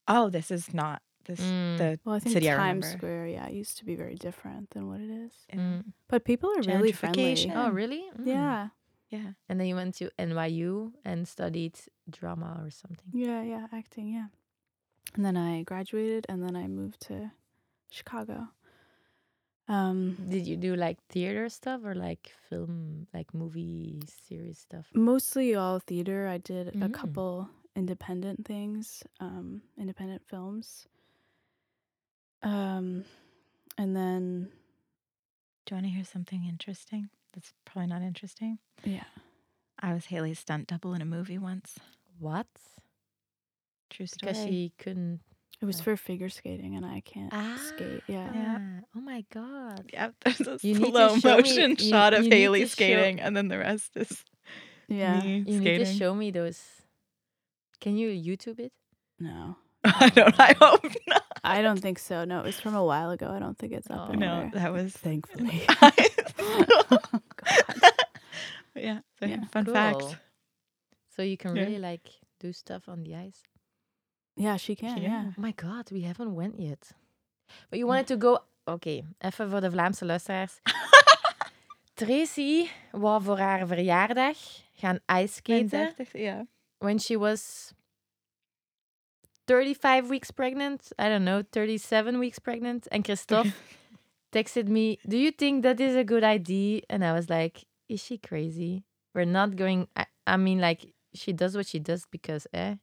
[0.08, 1.78] "Oh, this is not this Mm.
[1.78, 4.70] the Well, I think city I Times remember." Square, yeah, used to be very different
[4.72, 5.34] than what it is.
[5.54, 5.94] Mm.
[6.08, 7.36] But people are really friendly.
[7.36, 7.54] Gentrification.
[7.56, 8.04] Oh, really?
[8.18, 8.26] Mm.
[8.26, 8.70] Yeah,
[9.10, 9.34] Yeah.
[9.48, 11.76] And then you went to NYU and studied
[12.10, 13.12] drama or something.
[13.14, 14.28] yeah, yeah, acting, yeah.
[15.16, 17.32] And then I graduated, and then I moved to
[17.90, 18.50] Chicago.
[19.70, 24.88] Um, Did you do like theater stuff or like film, like movie series stuff?
[24.94, 26.28] mostly all theater.
[26.28, 26.94] I did a Mm.
[26.94, 30.88] couple independent things, um, independent films.
[32.48, 33.06] Um,
[33.78, 34.50] and then
[35.66, 37.10] Do you want to hear something interesting?
[37.34, 38.60] That's probably not interesting.
[38.84, 39.04] yeah,
[39.80, 41.78] I was Haley's stunt double in a movie once.
[42.20, 42.48] What?
[43.90, 44.32] True story.
[44.34, 45.20] Because she couldn't.
[45.62, 45.84] it was Oh.
[45.84, 47.32] for figure skating, and I can't
[47.68, 48.02] skate.
[48.08, 48.80] Yeah, Yeah.
[48.96, 49.90] Oh my god.
[49.94, 52.72] Yep, there's a You slow show me- motion you- shot of you Haley to show-
[52.74, 54.24] skating, and then the rest is
[54.88, 55.20] yeah.
[55.22, 55.64] me You skating.
[55.64, 56.62] need to show me those.
[57.82, 58.72] Can you YouTube it?
[59.20, 60.40] No, I don't.
[60.40, 61.24] I hope not.
[61.44, 62.26] I don't think so.
[62.26, 63.32] No, it was from a while ago.
[63.36, 64.14] I don't think it's up Oh.
[64.14, 64.50] anywhere.
[64.54, 65.62] No, that was Thankfully.
[68.76, 69.00] yeah.
[69.20, 69.46] So Yeah.
[69.52, 70.18] fun fact.
[71.16, 71.64] So you can Yeah.
[71.66, 73.42] really like do stuff on the ice.
[74.36, 74.98] yeah, she can.
[74.98, 75.10] Yeah.
[75.10, 75.32] Yeah.
[75.38, 76.92] Oh my god, we haven't went yet.
[77.70, 77.90] But you mm.
[77.90, 78.40] wanted to go...
[78.66, 80.60] Oké, even voor de Vlaamse luisteraars.
[81.94, 84.38] Tracy wou voor haar verjaardag
[84.74, 86.46] gaan ice Mijn skaten 30, ja.
[86.78, 87.72] when she was
[89.48, 90.92] 35 weeks pregnant.
[91.00, 92.88] I don't know, 37 weeks pregnant.
[92.92, 93.54] And Christophe
[94.32, 96.82] texted me, Do you think that is a good idea?
[96.90, 98.84] And I was like, Is she crazy?
[99.16, 99.88] We're not going.
[99.96, 102.76] I, I mean, like, she does what she does because, eh,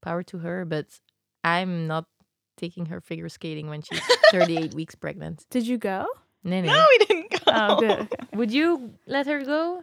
[0.00, 0.64] power to her.
[0.64, 0.86] But
[1.44, 2.06] I'm not
[2.56, 5.44] taking her figure skating when she's 38 weeks pregnant.
[5.50, 6.06] Did you go?
[6.44, 6.68] Nee, nee.
[6.68, 7.38] No, we didn't go.
[7.46, 8.08] Oh, good.
[8.34, 9.82] Would you let her go?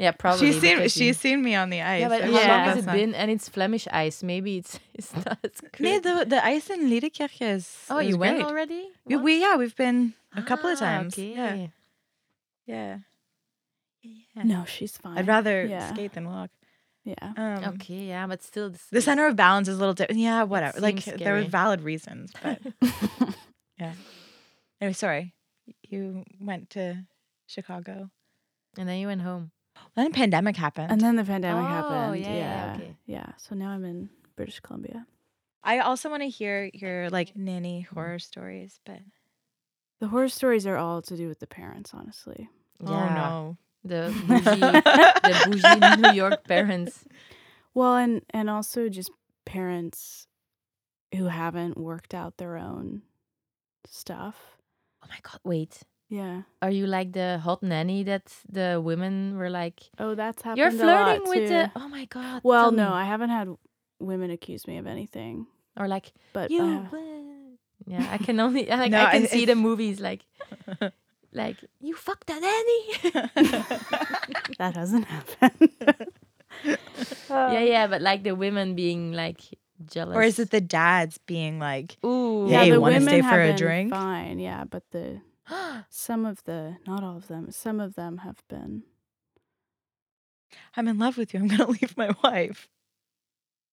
[0.00, 0.46] Yeah, probably.
[0.52, 2.00] She's seen because you- she's seen me on the ice.
[2.00, 2.64] yeah, but so how she long Yeah.
[2.64, 3.14] has it not- been?
[3.14, 4.22] And it's Flemish ice.
[4.22, 5.60] Maybe it's it's not as.
[5.78, 7.64] Nee, the the ice in Liedekerke is.
[7.90, 8.88] oh, is you went already?
[9.04, 11.18] We, we yeah, we've been a couple of Ah, times.
[11.18, 11.70] Yeah, Okay.
[12.66, 12.98] yeah.
[14.34, 14.42] Yeah.
[14.44, 15.18] No, she's fine.
[15.18, 15.92] I'd rather Yeah.
[15.92, 16.50] skate than walk.
[17.04, 17.32] Yeah.
[17.36, 20.20] Um, Okay, yeah, but still, this, The center of balance is a little different.
[20.20, 20.80] Yeah, whatever.
[20.80, 22.60] Like seems there were valid reasons, but
[23.78, 23.92] yeah.
[24.80, 25.34] Anyway, sorry.
[25.88, 27.04] You went to
[27.46, 28.10] Chicago.
[28.78, 29.50] and then you went home.
[29.96, 30.90] Then the pandemic happened.
[30.92, 32.20] And then the pandemic Oh, happened.
[32.22, 32.74] yeah, yeah, Yeah.
[32.76, 32.96] okay.
[33.06, 33.26] Yeah.
[33.38, 35.06] So now I'm in British Columbia.
[35.62, 39.00] I also want to hear your like nanny horror stories, but
[40.00, 42.48] The horror stories are all to do with the parents, honestly.
[42.86, 43.56] oh Yeah, no.
[43.84, 47.04] the bougie, the bougie New York parents.
[47.74, 49.10] Well, and and also just
[49.44, 50.26] parents
[51.14, 53.02] who haven't worked out their own
[53.86, 54.56] stuff.
[55.02, 55.40] Oh my god!
[55.44, 56.42] Wait, Yeah.
[56.60, 59.80] are you like the hot nanny that the women were like?
[59.98, 60.58] Oh, that's happened.
[60.58, 61.54] You're a flirting lot with too.
[61.54, 61.70] the.
[61.76, 62.40] Oh my god!
[62.42, 63.48] Well, no, me." I haven't had
[64.00, 65.46] women accuse me of anything,
[65.78, 66.62] or like but you.
[66.62, 66.96] uh.
[67.86, 70.26] Yeah, I can only like No, I can I- see the movies like
[71.32, 72.80] like you fucked that nanny.
[74.58, 75.68] that doesn't happen.
[77.30, 79.40] yeah, yeah, but like the women being like
[79.86, 80.16] jealous.
[80.16, 82.46] or is it the dads being like, Ooh.
[82.48, 83.90] Yeah, yeah, you the wanna women stay have for a been drink?
[83.90, 85.20] Fine, yeah, but the
[85.90, 88.82] some of the not all of them, some of them have been.
[90.76, 92.68] I'm in love with you, I'm gonna leave my wife.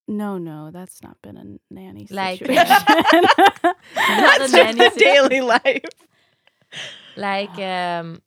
[0.08, 2.66] No, no, that's not been a nanny Like- situation.
[3.63, 5.84] Not That's a nanny just the sit- daily life.
[7.18, 8.22] like um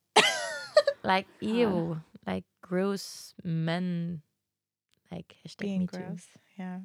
[1.02, 4.20] like ew like gross men
[5.10, 5.96] like hashtag Being me too.
[5.98, 6.26] gross.
[6.58, 6.80] Yeah.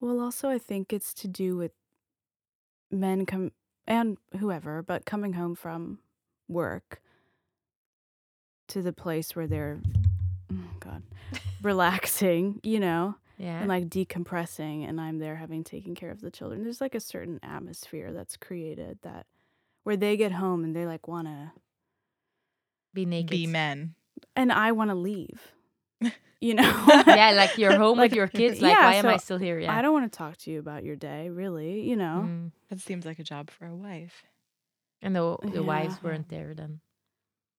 [0.00, 1.70] well, also, I think it's to do with
[2.90, 3.52] men come
[3.86, 5.98] and whoever, but coming home from
[6.48, 7.00] work
[8.68, 9.80] to the place where they're,
[10.52, 11.02] oh God,
[11.62, 16.30] relaxing, you know, yeah and like decompressing, and I'm there having taken care of the
[16.30, 16.62] children.
[16.62, 19.26] There's like a certain atmosphere that's created that
[19.84, 21.52] where they get home and they like want to,
[22.92, 23.94] be naked Be men.
[24.34, 25.52] and I want to leave,
[26.40, 26.62] you know?
[27.06, 29.58] yeah like you're home Like, with your kids like yeah, why am i still here
[29.58, 32.24] yeah I don't want to talk to you about your day, really, you know?
[32.28, 32.52] Mm.
[32.70, 34.24] That seems like a job for a wife.
[35.02, 36.80] and the the wives weren't there then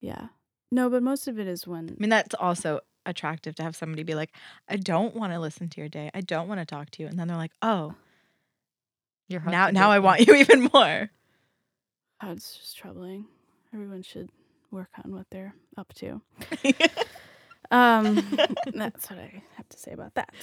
[0.01, 0.27] Yeah.
[0.71, 4.03] No, but most of it is when I mean, that's also attractive to have somebody
[4.03, 4.33] be like,
[4.67, 6.11] I don't want to listen to your day.
[6.13, 7.07] I don't want to talk to you.
[7.07, 7.95] And then they're like, oh,
[9.29, 11.09] you're hot now now I want you even more.
[12.21, 13.27] oh, it's just troubling.
[13.73, 14.29] Everyone should
[14.71, 16.21] work on what they're up to.
[17.71, 18.15] Um,
[18.73, 20.33] that's what I have to say about that.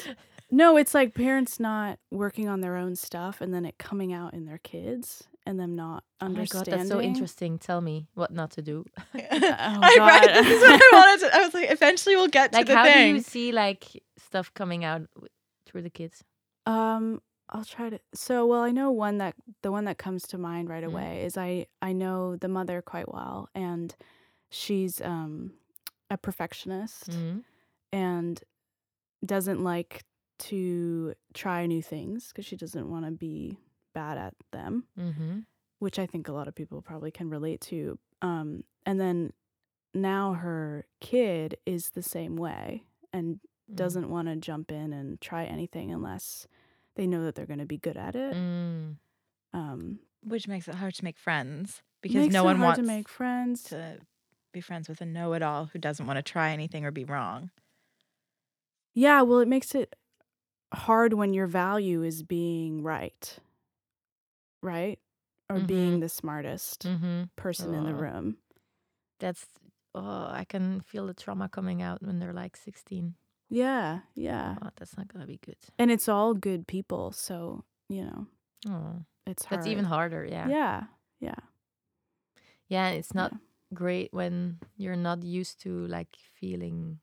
[0.51, 4.35] No, it's like parents not working on their own stuff and then it coming out
[4.35, 5.25] in their kids.
[5.47, 6.33] and them not understanding.
[6.33, 7.59] Oh my god, that's so interesting.
[7.59, 8.85] Tell me what not to do.
[9.15, 9.99] oh, I, God.
[9.99, 11.37] right, this is what I wanted to.
[11.37, 13.13] I was like, eventually we'll get like, to the how thing.
[13.13, 13.85] do you see like
[14.19, 15.29] stuff coming out w-
[15.67, 16.23] through the kids?
[16.67, 17.99] Um, I'll try to.
[18.15, 20.89] So, well, I know one that the one that comes to mind right Mhm.
[20.89, 23.95] away is I I know the mother quite well, and
[24.51, 25.53] she's um
[26.11, 27.39] a perfectionist hmm
[27.93, 28.43] and
[29.25, 30.03] doesn't like
[30.39, 33.57] to try new things because she doesn't want to be
[33.95, 35.41] bad at them, hmm
[35.79, 37.99] which I think a lot of people probably can relate to.
[38.23, 39.33] Um, and then
[39.93, 43.39] now her kid is the same way and
[43.71, 43.77] Mm.
[43.77, 46.47] doesn't want to jump in and try anything unless
[46.97, 48.35] they know that they're going to be good at it.
[48.35, 48.97] Mm.
[49.55, 53.09] Um, Which makes it hard to make friends because no one hard wants to make
[53.09, 53.63] friends.
[53.65, 54.01] to
[54.55, 57.51] be friends with a know-it-all who doesn't want to try anything or be wrong.
[58.95, 59.95] Yeah, well, it makes it
[60.73, 63.39] hard when your value is being right,
[64.63, 64.99] right,
[65.51, 66.01] or being Mhm.
[66.01, 67.99] the smartest hmm person in the Oh.
[67.99, 68.39] room.
[69.19, 69.47] That's
[69.95, 73.17] oh, I can feel the trauma coming out when they're like sixteen.
[73.49, 75.57] Yeah, yeah, Oh, that's not gonna be good.
[75.79, 78.27] and it's all good people, so you know
[78.69, 79.61] Oh, it's hard.
[79.61, 80.25] that's even harder.
[80.25, 80.49] Yeah.
[80.49, 80.85] Yeah,
[81.21, 81.37] yeah,
[82.69, 83.39] Yeah, it's not yeah.
[83.75, 87.01] Great when you're not used to like feeling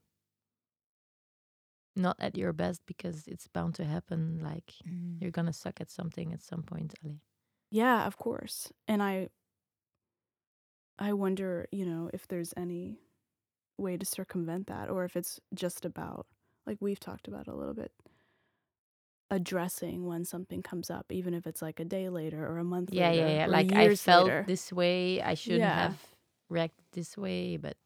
[1.96, 4.40] not at your best because it's bound to happen.
[4.42, 5.22] Like mm.
[5.22, 7.22] you're gonna suck at something at some point, Ali.
[7.72, 8.72] Yeah, of course.
[8.88, 9.30] And I
[11.00, 13.00] I wonder, you know, if there's any
[13.78, 16.28] way to circumvent that or if it's just about
[16.68, 17.92] like we've talked about a little bit
[19.32, 22.92] addressing when something comes up even if it's like a day later or a month
[22.92, 23.46] Yeah, later yeah, yeah.
[23.48, 24.44] Like I felt later.
[24.46, 25.22] this way.
[25.22, 25.74] I shouldn't Yeah.
[25.74, 26.11] have
[26.52, 27.78] reacted this way, but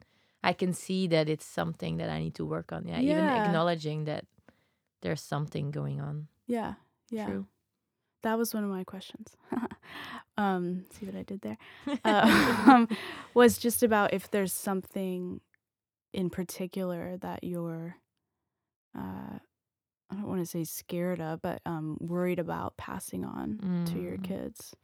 [0.44, 2.86] I can see that it's something that I need to work on.
[2.88, 4.26] Yeah, even acknowledging that
[5.02, 6.28] there's something going on.
[6.48, 6.74] Yeah.
[7.10, 7.26] Yeah.
[7.28, 7.48] True.
[8.24, 9.38] That was one of my questions.
[10.38, 11.58] um, see what I did there?
[12.04, 12.88] Uh, um,
[13.36, 15.42] was just about if there's something
[16.14, 17.98] in particular that you're,
[18.98, 19.38] uh,
[20.10, 23.60] I don't want to say scared of, but um, worried about passing on
[23.94, 24.24] to your Mm.
[24.24, 24.76] kids.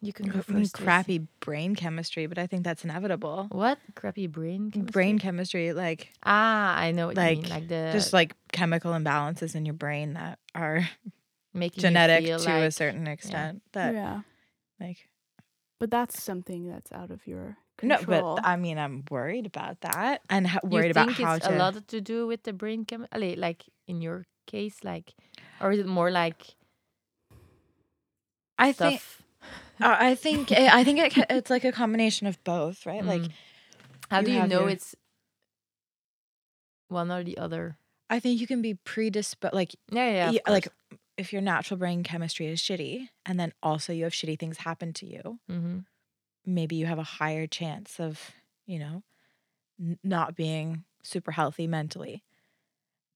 [0.00, 0.74] You can go first.
[0.74, 0.84] Tracy.
[0.84, 3.48] crappy brain chemistry, but I think that's inevitable.
[3.50, 4.70] What crappy brain?
[4.70, 5.66] Brain chemistry?
[5.68, 7.48] chemistry, like Ah, I know what you like mean.
[7.48, 10.88] Like the just like chemical imbalances in your brain that are
[11.54, 13.62] making you genetic feel to a certain extent.
[13.72, 14.20] That yeah,
[14.80, 15.08] like
[15.78, 18.06] but that's something that's out of your Control.
[18.06, 21.34] no, but I mean, I'm worried about that and ho- You worried about think how
[21.34, 21.54] it's to.
[21.54, 25.12] a lot to do with the brain chemistry, like in your case, like,
[25.60, 26.56] or is it more like
[28.58, 29.22] I think stuff?
[29.80, 33.04] Uh, I think it, I think it, it's like a combination of both, right?
[33.04, 33.32] Like Mm.
[34.10, 34.94] how you do you know your- it's
[36.88, 37.78] one or the other?
[38.08, 40.68] I think you can be predisposed, like Yeah, yeah, y- like
[41.16, 44.92] if your natural brain chemistry is shitty, and then also you have shitty things happen
[44.94, 45.86] to you, Mhm.
[46.44, 48.30] maybe you have a higher chance of,
[48.66, 49.02] you know,
[49.80, 52.22] n- not being super healthy mentally.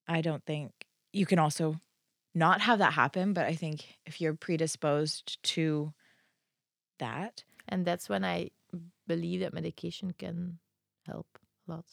[0.09, 0.73] I don't think
[1.12, 1.81] you can also
[2.35, 5.93] not have that happen, but I think if you're predisposed to
[7.01, 8.51] that, and that's when I
[9.09, 10.61] believe that medication can
[11.07, 11.29] help
[11.69, 11.87] a lot.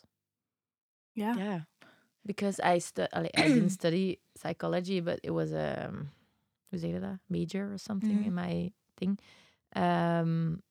[1.16, 1.36] yeah.
[1.36, 1.62] yeah,
[2.26, 6.12] because I stu- I I didn't study psychology, but it was a um,
[6.72, 8.28] hoe zeg je major or something Mhm.
[8.28, 9.20] in my thing.
[9.76, 10.64] Um,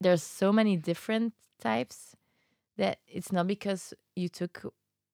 [0.00, 2.16] there's so many different types
[2.76, 4.64] that it's not because you took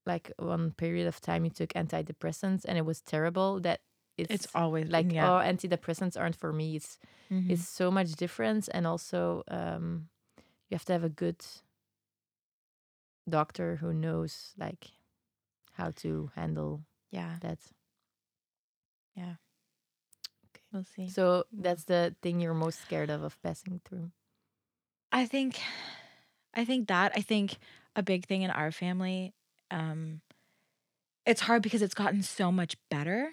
[0.06, 3.80] like one period of time you took antidepressants and it was terrible that
[4.16, 5.28] it's, it's always like yeah.
[5.28, 6.76] oh antidepressants aren't for me.
[6.76, 6.98] It's
[7.30, 7.50] Mhm.
[7.50, 10.08] it's so much difference and also um,
[10.68, 11.44] you have to have a good
[13.28, 14.86] doctor who knows like
[15.72, 17.58] how to handle yeah, that
[20.72, 21.08] we'll see.
[21.08, 24.10] so that's the thing you're most scared of of passing through
[25.10, 25.58] I think
[26.54, 27.58] I think that I think
[27.94, 29.32] a big thing in our family
[29.70, 30.20] um
[31.24, 33.32] it's hard because it's gotten so much better.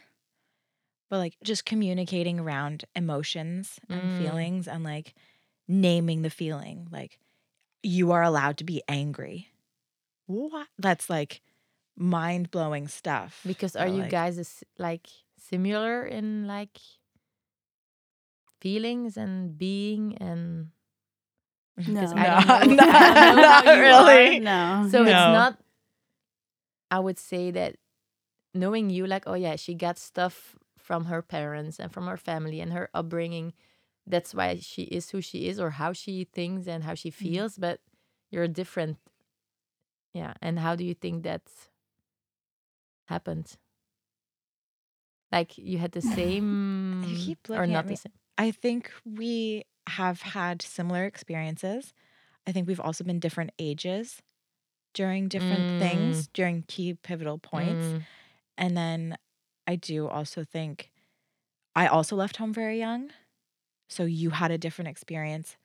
[1.14, 4.18] But like just communicating around emotions and Mm.
[4.18, 5.14] feelings and like
[5.68, 7.20] naming the feeling like
[7.84, 9.50] you are allowed to be angry.
[10.26, 10.66] What?
[10.80, 11.42] That's like
[11.96, 13.42] mind-blowing stuff.
[13.46, 15.06] because are that, you like- guys is, like
[15.38, 16.80] similar in like
[18.60, 20.70] feelings and being and
[21.88, 23.80] No, No, don't not, I don't know how not you are.
[23.82, 24.40] really.
[24.40, 24.88] No.
[24.90, 25.60] so it's not
[26.90, 27.76] i would say that
[28.56, 32.62] knowing you like oh yeah she got stuff from her parents and from her family
[32.62, 33.54] and her upbringing
[34.08, 37.36] that's why she is who she is or how she thinks and how she Mm-hmm.
[37.36, 37.82] feels but
[38.32, 38.98] you're different
[40.14, 41.44] yeah and how do you think that
[43.08, 43.58] happened
[45.32, 46.60] Like you had the same
[47.02, 48.14] keep or looking not the same.
[48.38, 51.94] I think we have had similar experiences.
[52.48, 54.22] I think we've also been different ages
[54.94, 57.94] during different things, during key pivotal points.
[57.94, 58.06] Mm,
[58.58, 59.18] And then
[59.68, 60.92] I do also think
[61.76, 63.12] I also left home very young.
[63.90, 65.58] So you had a different experience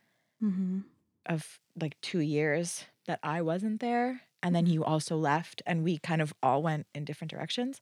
[0.43, 0.79] Mm-hmm.
[1.27, 4.23] of like two years that I wasn't there.
[4.43, 7.81] And then you also left, and we kind of all went in different directions.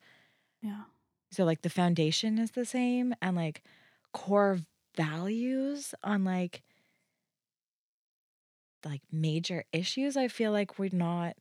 [0.62, 0.84] Yeah.
[1.30, 3.62] So, like, the foundation is the same, and like
[4.12, 4.60] core
[4.96, 6.62] values on like
[8.84, 11.36] like major issues, I feel like we're not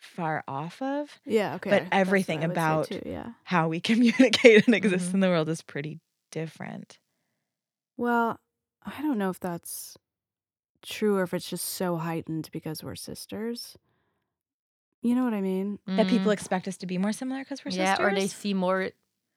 [0.00, 1.08] far off of.
[1.24, 1.54] Yeah.
[1.56, 1.70] Okay.
[1.70, 3.32] But everything I would say about- too, yeah.
[3.44, 5.14] How we communicate and exist Mhm.
[5.14, 6.98] in the world is pretty different.
[7.96, 8.40] Well,
[8.84, 9.96] I don't know if that's
[10.82, 13.76] true or if it's just so heightened because we're sisters.
[15.02, 15.78] You know what I mean?
[15.86, 16.32] That people mm.
[16.32, 18.12] expect us to be more similar because we're yeah, sisters.
[18.12, 18.90] or they see more.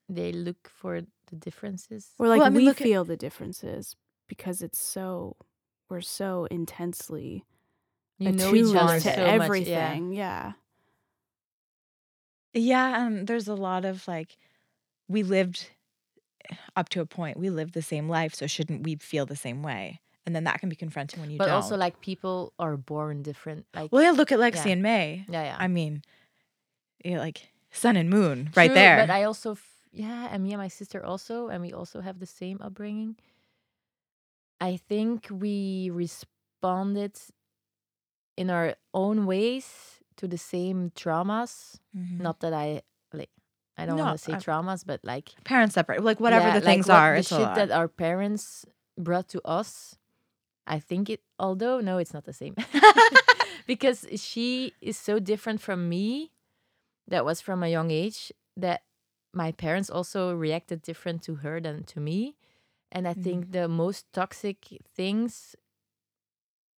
[0.10, 2.10] They look for the differences.
[2.20, 3.96] Or like Well, I mean, we look at- feel the differences
[4.28, 5.36] because it's so
[5.90, 7.46] we're so intensely
[8.20, 9.18] You know each other to so much.
[9.20, 9.34] Yeah.
[9.44, 10.14] everything.
[10.14, 10.54] yeah.
[12.54, 14.38] Yeah, and there's a lot of like,
[15.08, 15.70] we lived
[16.76, 17.38] up to a point.
[17.38, 20.02] We lived the same life, so shouldn't we feel the same way?
[20.26, 21.56] And then that can be confronting when you But don't.
[21.56, 23.66] also, like people are born different.
[23.76, 24.72] Like well, yeah, look at Lexi Yeah.
[24.72, 25.26] and May.
[25.28, 25.56] yeah, yeah.
[25.60, 26.04] I mean,
[27.04, 28.98] you like sun and moon right True, there.
[28.98, 32.20] But I also, f- yeah, and me and my sister also, and we also have
[32.20, 33.16] the same upbringing.
[34.62, 37.20] I think we responded
[38.38, 41.80] in our own ways to the same traumas.
[41.96, 42.20] Mhm.
[42.22, 42.82] Not that I
[43.14, 43.30] like,
[43.78, 46.60] I don't No, want to say I- traumas, but like Parents separate, like whatever yeah,
[46.60, 47.16] the like things what are.
[47.18, 47.56] the shit lot.
[47.56, 48.66] that our parents
[48.98, 49.98] brought to us.
[50.66, 52.56] I think it, although no, it's not the same,
[53.68, 56.32] because she is so different from me.
[57.08, 58.84] That was from a young age that
[59.34, 62.38] my parents also reacted different to her than to me,
[62.94, 65.56] and I think the most toxic things.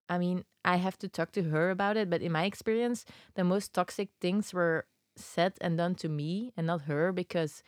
[0.09, 3.45] I mean, I have to talk to her about it, but in my experience, the
[3.45, 4.87] most toxic things were
[5.17, 7.63] said and done to me and not her because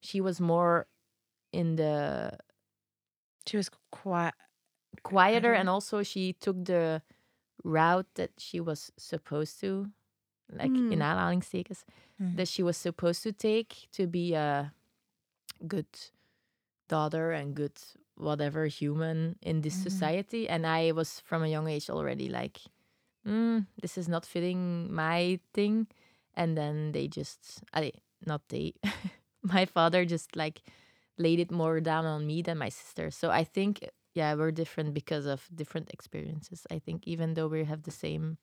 [0.00, 0.86] she was more
[1.52, 2.38] in the
[3.46, 4.34] she was quiet.
[5.02, 5.60] quieter Mhm.
[5.60, 7.02] and also she took the
[7.64, 9.90] route that she was supposed to
[10.52, 11.02] like in Mm.
[11.02, 11.84] aanhalingstekens
[12.20, 12.36] Mm.
[12.36, 14.72] that she was supposed to take to be a
[15.66, 15.86] good
[16.88, 17.76] daughter and good
[18.18, 19.82] whatever human in this Mhm.
[19.88, 22.58] society and i was from a young age already like
[23.26, 25.86] mm, this is not fitting my thing
[26.34, 28.74] and then they just allee, not they
[29.42, 30.62] my father just like
[31.18, 34.94] laid it more down on me than my sister so i think yeah we're different
[34.94, 38.38] because of different experiences i think even though we have the same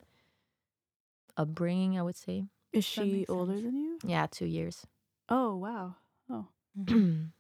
[1.37, 3.63] upbringing i would say Is she older sense.
[3.63, 3.99] than you?
[4.05, 4.85] yeah two years
[5.27, 5.95] Oh wow.
[6.29, 6.47] Oh.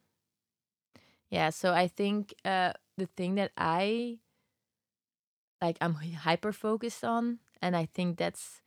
[1.29, 4.17] yeah so i think uh the thing that i
[5.61, 8.61] like i'm hyper focused on and i think that's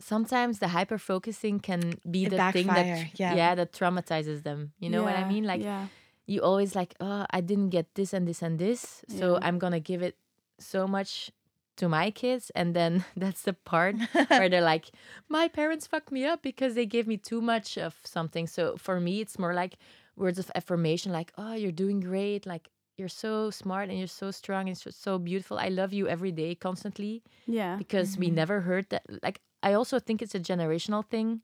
[0.00, 3.54] sometimes the hyper focusing can be It the thing that backfire, yeah.
[3.54, 5.86] that traumatizes them you know what i mean like yeah.
[6.26, 9.80] you always like oh i didn't get this and this and this so i'm gonna
[9.80, 10.16] give it
[10.58, 11.30] so much
[11.76, 13.96] to my kids and then that's the part
[14.28, 14.90] where they're like
[15.28, 19.00] my parents fucked me up because they gave me too much of something so for
[19.00, 19.76] me it's more like
[20.16, 24.30] words of affirmation like oh you're doing great like you're so smart and you're so
[24.30, 27.76] strong and so, so beautiful i love you every day constantly Yeah.
[27.78, 28.34] because we Mhm.
[28.34, 31.42] never heard that like i also think it's a generational thing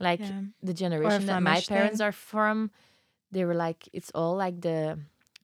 [0.00, 0.42] like Yeah.
[0.62, 2.06] the generation that my parents thing.
[2.06, 2.70] are from
[3.32, 4.98] they were like it's all like the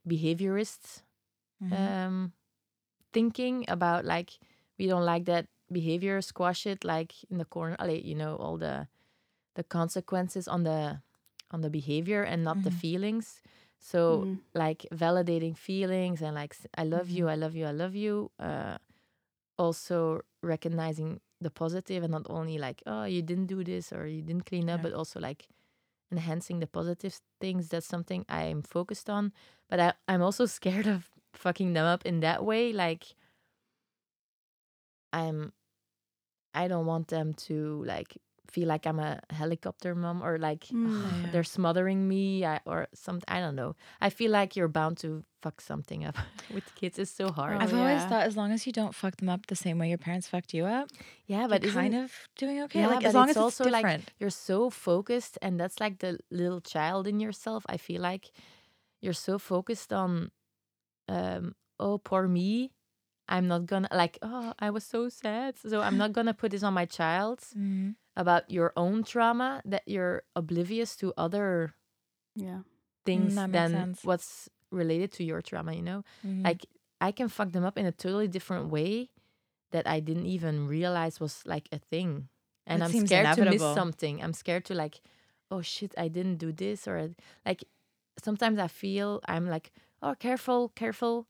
[0.06, 1.02] behaviorists
[1.62, 1.76] Mhm.
[1.76, 2.32] um
[3.12, 4.38] thinking about like
[4.78, 8.56] we don't like that behavior squash it like in the corner allee, you know all
[8.58, 8.86] the
[9.54, 11.00] the consequences on the
[11.50, 12.80] on the behavior and not the Mhm.
[12.80, 13.42] feelings
[13.78, 14.38] so Mhm.
[14.54, 17.32] like validating feelings and like I love you Mhm.
[17.32, 18.78] i love you i love you uh
[19.58, 24.22] also recognizing the positive and not only like oh you didn't do this or you
[24.22, 24.82] didn't clean up Yeah.
[24.90, 25.48] but also like
[26.12, 29.32] enhancing the positive things that's something i'm focused on
[29.68, 33.14] but I, i'm also scared of fucking them up in that way like
[35.12, 35.52] i'm
[36.54, 38.16] i don't want them to like
[38.50, 40.86] feel like i'm a helicopter mom or like Mm.
[40.86, 41.30] "Ugh, Yeah.
[41.32, 45.24] they're smothering me I, or something i don't know i feel like you're bound to
[45.42, 46.16] fuck something up
[46.50, 49.16] with kids it's so hard Oh, I've always thought as long as you don't fuck
[49.16, 50.88] them up the same way your parents fucked you up,
[51.26, 52.80] yeah but but kind of doing okay.
[52.80, 54.10] Yeah, like as long it's as also it's like different.
[54.18, 58.30] you're so focused and that's like the little child in yourself i feel like
[59.02, 60.30] you're so focused on
[61.08, 62.72] um oh poor me
[63.28, 65.58] I'm not gonna like, oh, I was so sad.
[65.58, 67.96] So I'm not gonna put this on my child Mhm.
[68.16, 71.74] about your own trauma that you're oblivious to other
[72.34, 72.62] Yeah.
[73.04, 74.04] things makes than sense.
[74.04, 76.04] what's related to your trauma, you know?
[76.24, 76.44] Mhm.
[76.44, 76.66] Like
[77.00, 79.10] I can fuck them up in a totally different way
[79.70, 82.28] that I didn't even realize was like a thing.
[82.66, 84.22] And That I'm scared to miss something.
[84.22, 85.00] I'm scared to like,
[85.50, 87.14] oh shit, I didn't do this or
[87.44, 87.64] like
[88.22, 89.72] sometimes I feel I'm like,
[90.02, 91.26] oh careful, careful.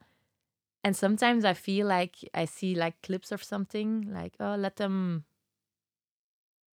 [0.87, 5.25] And sometimes I feel like I see like clips of something, like, oh let them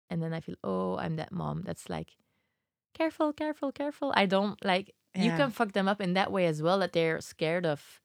[0.09, 2.17] and then I feel, oh, I'm that mom that's like,
[2.95, 4.11] careful, careful, careful.
[4.15, 7.21] I don't like you can fuck them up in that way as well that they're
[7.21, 7.99] scared of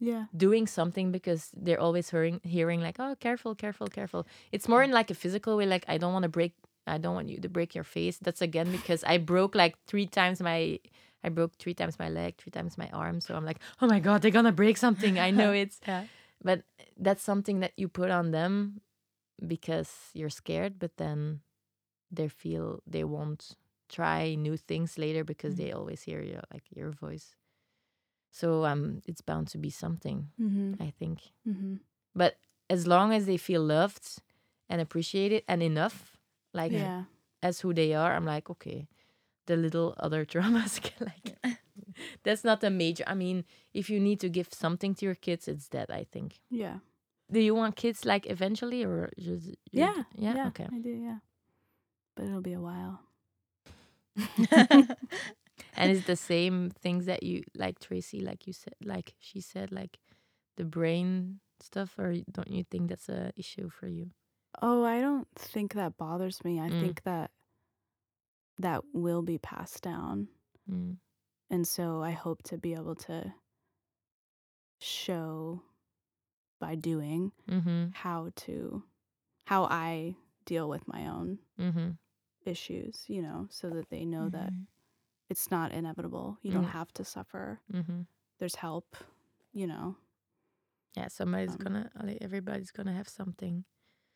[0.00, 0.24] Yeah.
[0.36, 4.92] doing something because they're always hearing hearing like oh careful careful careful it's more in
[4.92, 6.54] like a physical way like i don't want to break
[6.86, 10.06] i don't want you to break your face that's again because i broke like three
[10.06, 10.78] times my
[11.24, 14.00] i broke three times my leg three times my arm so i'm like oh my
[14.00, 16.04] god they're gonna break something i know it's Yeah.
[16.42, 16.62] but
[16.98, 18.80] that's something that you put on them
[19.46, 21.40] because you're scared but then
[22.10, 23.56] they feel they won't
[23.88, 27.34] try new things later because they always hear your like your voice
[28.30, 30.82] so um it's bound to be something Mm-hmm.
[30.82, 31.18] i think
[31.48, 31.76] Mm-hmm.
[32.14, 32.36] but
[32.68, 34.06] as long as they feel loved
[34.68, 36.16] and appreciated and enough
[36.52, 37.04] like Yeah.
[37.42, 38.86] as who they are i'm like okay
[39.50, 40.72] the little other traumas
[41.10, 41.26] like
[42.24, 43.44] that's not a major i mean
[43.74, 46.78] if you need to give something to your kids it's that i think Yeah.
[47.30, 50.02] do you want kids like eventually or just you d- Yeah.
[50.36, 50.90] yeah okay I do.
[51.08, 51.18] Yeah.
[52.14, 52.96] But it'll be a while.
[55.76, 59.70] and it's the same things that you like tracy like you said like she said
[59.72, 59.98] like
[60.56, 64.10] the brain stuff or don't you think that's a issue for you
[64.62, 66.58] Oh, I don't think that bothers me.
[66.60, 66.80] I Mm.
[66.80, 67.30] think that
[68.60, 70.28] that will be passed down.
[70.70, 70.96] mm.
[71.50, 73.32] And so I hope to be able to
[74.80, 75.62] show
[76.60, 78.82] by doing mm-hmm how to
[79.46, 81.90] how I deal with my own mm-hmm
[82.46, 84.66] issues, you know, so that they know that Mhm.
[85.28, 86.38] it's not inevitable.
[86.42, 86.70] You don't Mm.
[86.70, 87.60] have to suffer.
[87.72, 88.02] mm-hmm
[88.38, 88.96] There's help,
[89.52, 89.96] you know.
[90.96, 91.90] Yeah, somebody's Um, gonna,
[92.22, 93.64] everybody's gonna have something.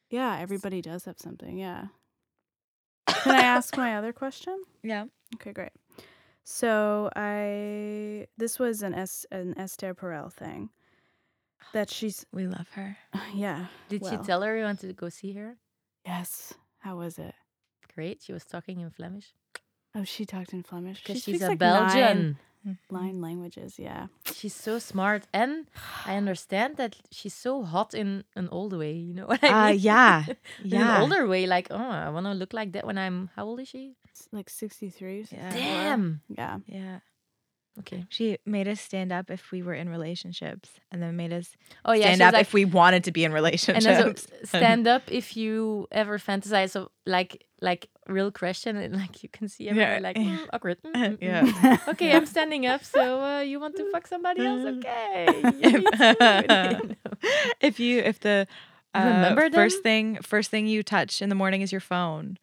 [0.08, 1.58] Yeah, everybody does have something.
[1.58, 1.88] Yeah.
[3.06, 4.62] Can I ask my other question?
[4.82, 5.06] Yeah.
[5.36, 5.72] Okay, great.
[6.44, 10.68] So I this was an S an Esther Perel thing
[11.72, 12.98] that she's We love her.
[13.34, 13.66] yeah.
[13.88, 15.56] Did she tell her you wanted to go see her?
[16.04, 16.52] Yes.
[16.80, 17.34] How was it?
[17.94, 19.32] Great, she was talking in Flemish
[19.94, 21.00] Oh, she talked in Flemish.
[21.02, 22.00] because She she's a like Belgian.
[22.00, 22.38] Nine
[22.90, 24.06] languages, yeah.
[24.32, 25.66] She's so smart, and
[26.06, 28.92] I understand that she's so hot in an old way.
[28.92, 29.78] You know what I Uh, mean?
[29.80, 30.24] yeah.
[30.64, 30.96] in Yeah.
[30.96, 33.30] an older way, like oh, I want to look like that when I'm.
[33.36, 33.96] How old is she?
[34.10, 35.26] It's like 63.
[35.30, 35.50] Yeah.
[35.52, 36.20] Damn.
[36.28, 36.58] Yeah.
[36.66, 36.98] Yeah.
[37.80, 38.04] Okay.
[38.08, 41.92] She made us stand up if we were in relationships and then made us Oh
[41.92, 43.84] yeah, stand up like, if we wanted to be in and relationships.
[43.84, 49.22] then so stand up if you ever fantasize of like like real question and like
[49.22, 49.98] you can see everybody Yeah.
[50.00, 50.78] like mm, awkward.
[50.82, 51.22] mm, mm, mm.
[51.22, 51.78] yeah.
[51.88, 52.84] okay, I'm standing up.
[52.84, 54.64] So uh, you want to fuck somebody else?
[54.78, 55.26] Okay.
[55.60, 56.94] you need to, you know.
[57.60, 58.46] if you if the
[58.94, 62.38] uh, Remember first thing first thing you touch in the morning is your phone.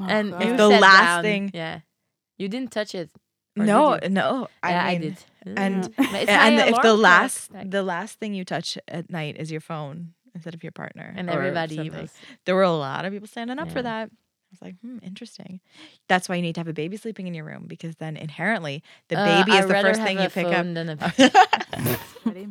[0.00, 1.22] Oh, And the last down.
[1.22, 1.80] thing- Yeah.
[2.38, 3.10] You didn't touch it.
[3.54, 4.48] No, no.
[4.62, 5.16] I yeah, I did.
[5.44, 6.28] and- Mm.
[6.28, 10.14] And if the last like- the last thing you touch at night is your phone
[10.34, 12.10] instead of your partner and everybody was
[12.46, 14.08] there were a lot of people standing up for that
[14.52, 15.60] i was like hmm interesting
[16.08, 18.82] that's why you need to have a baby sleeping in your room because then inherently
[19.08, 20.96] the Uh, baby is I'd the first have thing you pick up phone than a
[22.26, 22.48] Ready?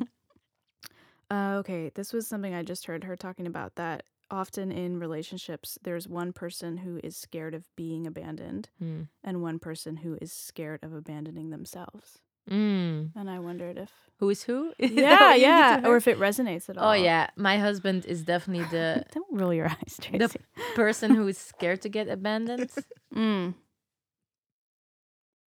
[1.30, 5.78] Uh, okay, this was something I just heard her talking about that often in relationships,
[5.84, 9.04] there's one person who is scared of being abandoned Hmm.
[9.24, 12.20] and one person who is scared of abandoning themselves.
[12.50, 13.12] Mm.
[13.16, 14.74] And I wondered if, Who is who?
[14.78, 16.90] Is that yeah, what you need yeah, or if it resonates at all.
[16.90, 20.36] Oh yeah, my husband is definitely the Don't roll your eyes, the
[20.76, 22.70] person who is scared to get abandoned
[23.16, 23.54] Mm.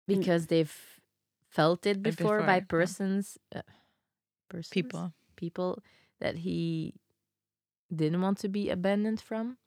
[0.08, 0.76] because they've
[1.50, 2.68] felt it before, before, by yeah.
[2.68, 3.62] persons, uh,
[4.50, 5.82] persons, people people
[6.20, 6.94] that he
[7.94, 9.58] didn't want to be abandoned from,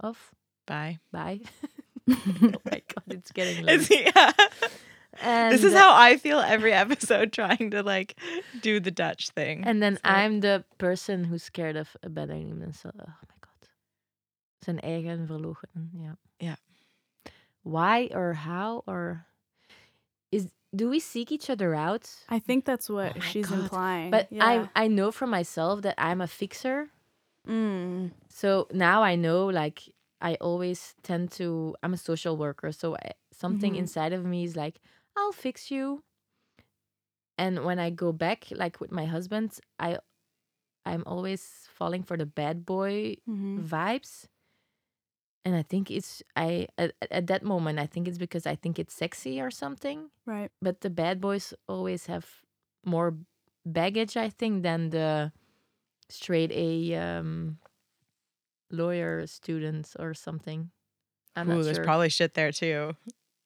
[0.00, 0.32] of,
[0.66, 1.40] by, by.
[2.10, 2.16] oh
[2.64, 3.80] my god, it's getting late.
[3.80, 4.32] Is he- yeah.
[5.22, 8.14] And, this is how i feel every episode trying to like
[8.62, 12.98] do the dutch thing And then So- I'm the person who's scared of abandoning themselves.
[13.00, 13.68] Oh my god.
[14.64, 15.90] Zijn eigen verloochenen.
[15.94, 16.14] Yeah.
[16.40, 16.56] Yeah.
[17.62, 19.26] Why or how or
[20.30, 22.10] is do we seek each other out?
[22.28, 23.58] I think that's what Oh she's God.
[23.60, 24.10] implying.
[24.10, 24.68] But yeah.
[24.74, 26.88] I I know for myself that I'm a fixer.
[27.46, 28.10] Mm.
[28.28, 29.82] So now I know like
[30.20, 33.78] I always tend to I'm a social worker, so I, something Mhm.
[33.78, 34.80] inside of me is like
[35.16, 36.02] I'll fix you.
[37.36, 39.98] And when I go back like with my husband, I
[40.84, 44.26] I'm always falling for the bad boy hmm vibes.
[45.44, 48.78] And I think it's I at, at that moment I think it's because I think
[48.78, 50.10] it's sexy or something.
[50.26, 50.50] Right.
[50.62, 52.26] But the bad boys always have
[52.84, 53.14] more
[53.66, 55.32] baggage, I think, than the
[56.08, 57.58] straight A um,
[58.70, 60.70] lawyer students or something.
[61.36, 61.84] I'm Ooh, there's sure.
[61.84, 62.96] probably shit there too.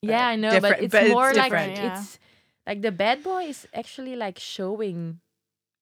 [0.02, 1.86] Yeah, I know, but it's but it's more like different, yeah.
[2.00, 2.18] it's
[2.66, 5.20] like the bad boy is actually like showing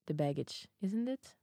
[0.07, 1.35] the baggage, isn't it?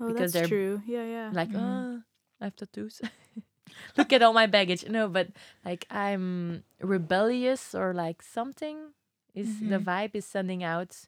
[0.00, 0.82] Oh, Because that's true.
[0.86, 1.30] Yeah, yeah.
[1.32, 1.60] Like, Mhm.
[1.60, 2.02] oh,
[2.40, 3.00] I have tattoos.
[3.96, 4.88] Look at all my baggage.
[4.88, 5.28] No, but
[5.64, 8.92] like I'm rebellious or like something
[9.34, 9.84] is the Mhm.
[9.84, 11.06] vibe is sending out.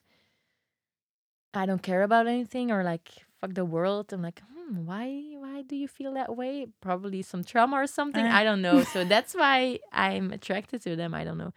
[1.53, 4.11] I don't care about anything or like fuck the world.
[4.13, 5.07] I'm like, hmm, why
[5.37, 6.67] why do you feel that way?
[6.81, 8.25] Probably some trauma or something.
[8.25, 8.29] Uh.
[8.39, 8.83] I don't know.
[8.83, 11.13] So that's why I'm attracted to them.
[11.13, 11.53] I don't know.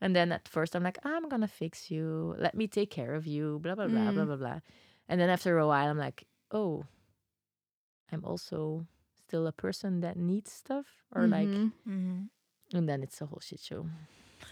[0.00, 2.34] And then at first I'm like, I'm gonna fix you.
[2.38, 3.58] Let me take care of you.
[3.62, 4.26] Blah blah blah blah Mm.
[4.26, 4.60] blah blah.
[5.08, 6.84] And then after a while I'm like, oh,
[8.12, 8.86] I'm also
[9.26, 11.72] still a person that needs stuff or like Mhm.
[11.88, 12.76] Mm-hmm.
[12.76, 13.86] and then it's a whole shit show.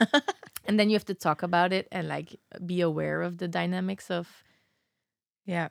[0.66, 4.10] and then you have to talk about it and like be aware of the dynamics
[4.10, 4.42] of
[5.46, 5.68] Yeah.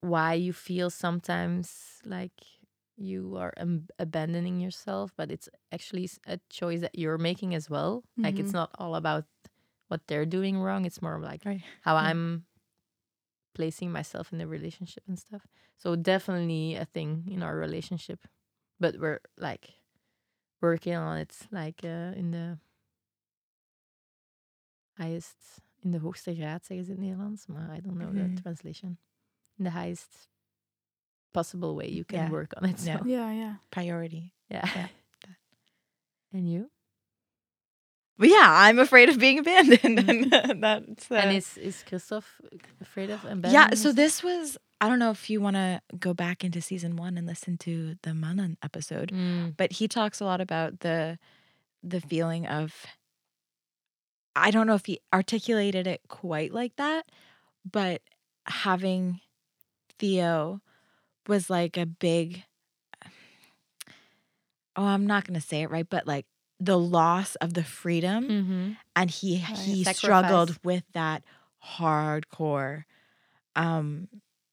[0.00, 2.32] Why you feel sometimes like
[2.96, 3.52] you are
[3.98, 8.02] abandoning yourself, but it's actually a choice that you're making as well.
[8.22, 8.54] Like it's Mhm.
[8.54, 9.24] not all about
[9.88, 10.84] what they're doing wrong.
[10.84, 11.62] It's more like Right.
[11.82, 12.10] how Mm.
[12.10, 12.46] I'm
[13.54, 15.46] placing myself in the relationship and stuff.
[15.76, 18.20] So definitely a thing in our relationship,
[18.80, 19.74] but we're like
[20.60, 22.58] working on it, like uh, in the
[24.96, 28.34] highest, in de hoogste graad zeggen ze in het Nederlands, maar I don't know Mhm.
[28.34, 28.98] the translation.
[29.58, 30.08] In the highest
[31.34, 32.30] possible way you can Yeah.
[32.30, 32.78] work on it.
[32.78, 33.00] So, Yeah.
[33.04, 33.54] Yeah, yeah.
[33.70, 34.34] Priority.
[34.48, 34.68] yeah.
[34.74, 34.88] Yeah.
[36.32, 36.70] and you?
[38.18, 40.32] But yeah, I'm afraid of being abandoned.
[40.32, 42.40] and that's uh, and is is Christophe
[42.80, 43.52] afraid of abandonment?
[43.52, 43.74] yeah.
[43.74, 44.56] So this was.
[44.80, 47.96] I don't know if you want to go back into season one and listen to
[48.02, 51.18] the Manan episode, Mm, but he talks a lot about the
[51.82, 52.86] the feeling of.
[54.34, 57.06] I don't know if he articulated it quite like that,
[57.68, 58.02] but
[58.46, 59.20] having
[59.98, 60.60] Theo
[61.26, 62.44] was like a big.
[64.76, 66.26] Oh, I'm not gonna say it right, but like
[66.60, 68.76] the loss of the freedom mhm.
[68.96, 69.96] and he he Sacrifice.
[69.98, 71.22] struggled with that
[71.76, 72.82] hardcore
[73.54, 74.08] um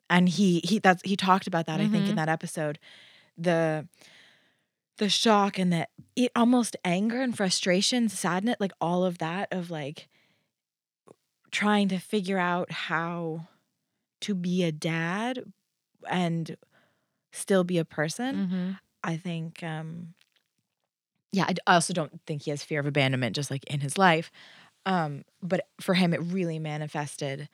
[0.08, 2.16] and he he that's he talked about that i think in Mhm.
[2.18, 2.78] that episode
[3.38, 3.88] the
[4.98, 9.72] the shock and the it almost anger and frustration sadness like all of that of
[9.72, 10.08] like
[11.52, 13.48] trying to figure out how
[14.26, 15.44] to be a dad
[16.10, 16.58] and
[17.34, 18.80] still be a person Mhm.
[19.04, 20.16] I think, um,
[21.32, 24.32] yeah, I also don't think he has fear of abandonment just like in his life.
[24.86, 27.50] Um, but for him, it really manifested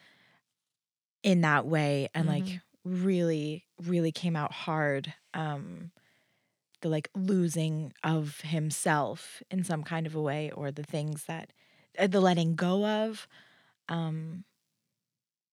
[1.24, 5.14] in that way and like really, really came out hard.
[5.34, 5.92] Um,
[6.82, 11.54] the like losing of himself in some kind of a way, or the things that
[12.00, 13.28] uh, the letting go of,
[13.90, 14.46] um,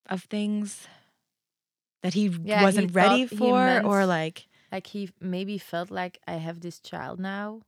[0.07, 0.87] of things
[2.03, 4.46] that he Yeah, wasn't ready he for, or like.
[4.72, 7.62] like he maybe felt like I have this child now.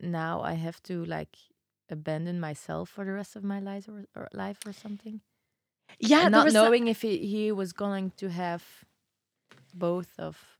[0.00, 1.36] Now I have to like
[1.90, 5.20] abandon myself for the rest of my life or, or life or something.
[5.98, 8.62] Yeah, and not was some- knowing if he, he was going to have
[9.74, 10.58] both of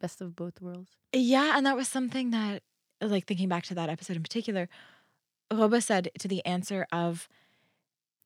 [0.00, 0.92] best of both worlds.
[1.12, 2.62] Yeah, and that was something that,
[3.00, 4.68] like, thinking back to that episode in particular,
[5.52, 7.28] Roba said to the answer of,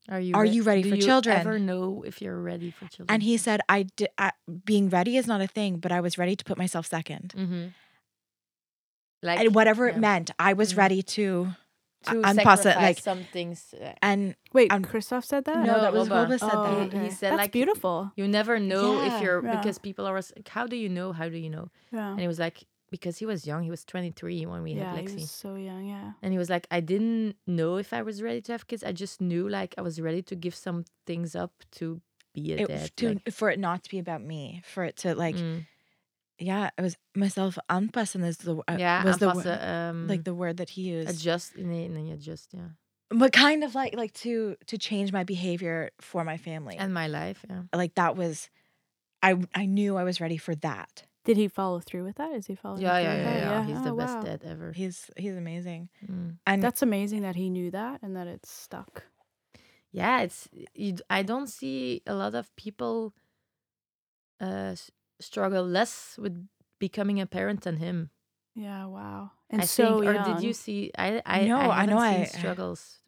[0.08, 1.36] Are you Are re- you ready do for you children?
[1.38, 3.06] Ever know if you're ready for children?
[3.08, 4.32] and he said, I did, I,
[4.64, 7.66] being ready is not a thing, but I was ready to put myself 2nd hmm
[9.22, 10.78] like and whatever it meant, I was Mhm.
[10.78, 11.54] ready to,
[12.06, 13.72] to I'm sacrifice positive, like- some things.
[13.80, 15.58] uh, and Wait, I'm- Christoph said that?
[15.58, 16.22] no, No, that was Roba.
[16.22, 16.92] Roba said oh, that.
[16.92, 18.10] He- he said, That's like- beautiful.
[18.16, 19.16] you never know Yeah.
[19.16, 19.56] if you're Yeah.
[19.56, 21.12] because people are like, how do you know?
[21.12, 21.68] How do you know?
[21.92, 22.10] Yeah.
[22.10, 23.64] And he was like, because he was young.
[23.64, 25.20] He was 23 when we yeah, had he Lexi.
[25.22, 25.84] was so young.
[25.86, 26.12] Yeah.
[26.22, 28.84] And he was like, I didn't know if I was ready to have kids.
[28.84, 32.00] I just knew like I was ready to give some things up to
[32.34, 32.96] be a it, dad.
[32.98, 35.66] to, like, for it not to be about me, for it to, like, mm,
[36.38, 40.24] yeah, it was myself anpassen is the, uh, yeah, was the, wo- aanpassen, um, like,
[40.24, 41.10] the word that he used.
[41.10, 41.56] adjust.
[41.56, 42.70] Nee, nee, adjust, yeah.
[43.10, 46.76] but kind of like, like to, to change my behavior for my family.
[46.78, 47.62] And my life, yeah.
[47.74, 48.48] like that was
[49.22, 51.04] I I knew I was ready for that.
[51.24, 52.32] Did he follow through with that?
[52.32, 53.64] Is he following Yeah, through yeah, with yeah, yeah.
[53.64, 54.22] He's the Oh, best wow.
[54.22, 54.72] dad ever.
[54.72, 55.88] He's he's amazing.
[56.10, 56.38] Mm.
[56.46, 59.04] And That's amazing that he knew that and that it's stuck.
[59.92, 63.14] Yeah, it's you, d- I don't see a lot of people
[64.40, 66.48] uh s- struggle less with
[66.78, 68.10] becoming a parent than him.
[68.54, 69.30] Yeah, wow.
[69.50, 70.90] And I so think, or did you see?
[70.98, 72.98] I I No, I, I know haven't I- struggles.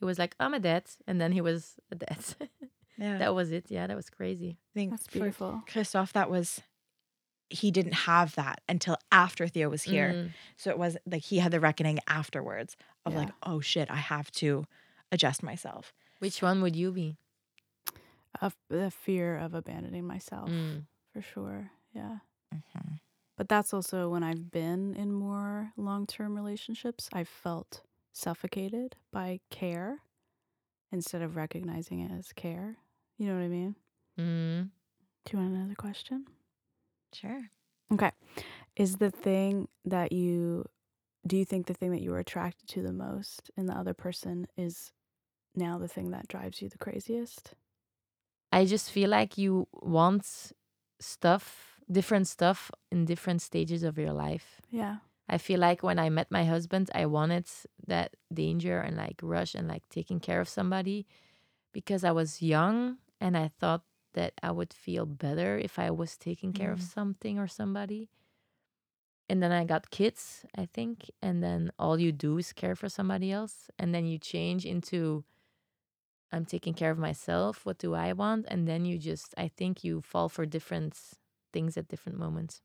[0.00, 2.18] It was like I'm a dad, and then he was a dad.
[2.98, 3.18] Yeah.
[3.18, 3.66] that was it.
[3.70, 4.56] Yeah, that was crazy.
[4.58, 5.62] I think That's beautiful.
[5.70, 6.62] Christoph, that was
[7.48, 10.12] he didn't have that until after Theo was here.
[10.12, 10.30] Mm.
[10.56, 14.30] So it was like he had the reckoning afterwards of like, oh shit, I have
[14.32, 14.64] to
[15.12, 15.92] adjust myself.
[16.18, 17.16] Which one would you be?
[18.40, 20.84] Of the fear of abandoning myself, Mm.
[21.12, 21.70] for sure.
[21.94, 22.18] Yeah.
[22.54, 22.94] Mm-hmm.
[23.36, 27.82] But that's also when I've been in more long term relationships, I've felt
[28.12, 30.00] suffocated by care
[30.90, 32.76] instead of recognizing it as care.
[33.18, 33.76] You know what I mean?
[34.18, 34.70] Mm.
[35.24, 36.26] Do you want another question?
[37.20, 37.50] Sure.
[37.92, 38.10] Okay.
[38.76, 40.66] Is the thing that you
[41.26, 43.94] do you think the thing that you were attracted to the most in the other
[43.94, 44.92] person is
[45.54, 47.54] now the thing that drives you the craziest?
[48.52, 50.52] I just feel like you want
[51.00, 54.60] stuff, different stuff in different stages of your life.
[54.70, 54.96] Yeah.
[55.28, 57.46] I feel like when I met my husband, I wanted
[57.86, 61.06] that danger and like rush and like taking care of somebody
[61.72, 63.82] because I was young and I thought
[64.16, 66.90] that I would feel better if I was taking care of Mm.
[66.96, 68.10] something or somebody.
[69.28, 72.88] And then I got kids, I think, and then all you do is care for
[72.88, 75.24] somebody else and then you change into
[76.32, 78.46] I'm taking care of myself, what do I want?
[78.48, 80.98] And then you just I think you fall for different
[81.52, 82.62] things at different moments.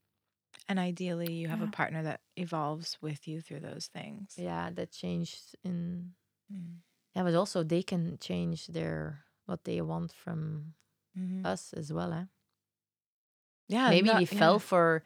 [0.67, 1.67] And ideally, you have Yeah.
[1.67, 4.35] a partner that evolves with you through those things.
[4.37, 6.15] Yeah, that changed in
[6.51, 6.81] Mm.
[7.15, 10.75] Yeah, but also they can change their what they want from
[11.17, 11.45] Mhm.
[11.45, 12.13] us as well.
[12.13, 12.25] Eh?
[13.67, 13.89] Yeah.
[13.89, 14.39] Maybe not- yeah.
[14.39, 15.03] fell for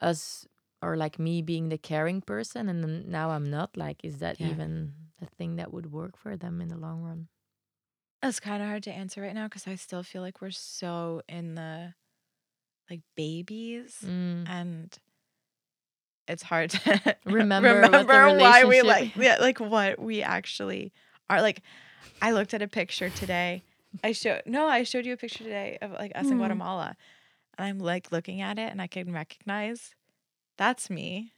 [0.00, 0.46] us
[0.82, 3.76] or like me being the caring person, and then now I'm not.
[3.76, 4.50] Like, is that Yeah.
[4.50, 7.28] even a thing that would work for them in the long run?
[8.22, 11.22] It's kind of hard to answer right now because I still feel like we're so
[11.28, 11.94] in the
[12.90, 14.46] like babies Mm.
[14.48, 14.98] and
[16.28, 20.92] it's hard to Remember remember why we like yeah like what we actually
[21.30, 21.62] are like
[22.20, 23.62] I looked at a picture today
[24.02, 26.38] I showed no I showed you a picture today of like us in Hmm.
[26.38, 26.96] Guatemala
[27.56, 29.94] and I'm like looking at it and I can recognize
[30.58, 31.32] that's me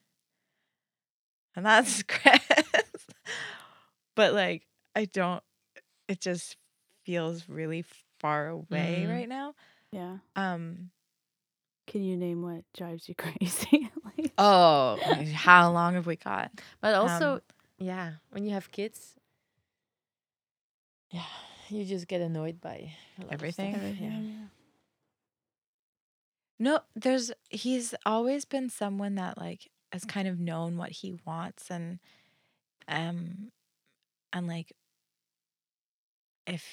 [1.54, 3.06] and that's Chris
[4.14, 5.42] but like I don't
[6.08, 6.56] it just
[7.04, 7.84] feels really
[8.18, 9.10] far away Mhm.
[9.10, 9.54] right now
[9.92, 10.18] Yeah.
[10.36, 10.90] um
[11.86, 13.90] Can you name what drives you crazy?
[14.04, 14.98] like, oh
[15.34, 16.50] how long have we got
[16.80, 17.40] But also, Um,
[17.78, 19.14] yeah, when you have kids,
[21.10, 21.22] yeah,
[21.70, 23.72] you just get annoyed by a lot of Everything?
[23.72, 24.22] everything, Yeah.
[24.24, 24.48] yeah.
[26.58, 31.70] No, there's he's always been someone that like has kind of known what he wants
[31.70, 31.98] and
[32.88, 33.50] um
[34.32, 34.72] and like
[36.46, 36.64] if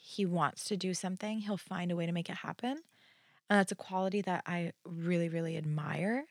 [0.00, 2.70] he wants to do something, he'll find a way to make it happen.
[3.50, 6.24] And that's a quality that I really really admire.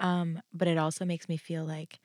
[0.00, 2.00] Um but it also makes me feel like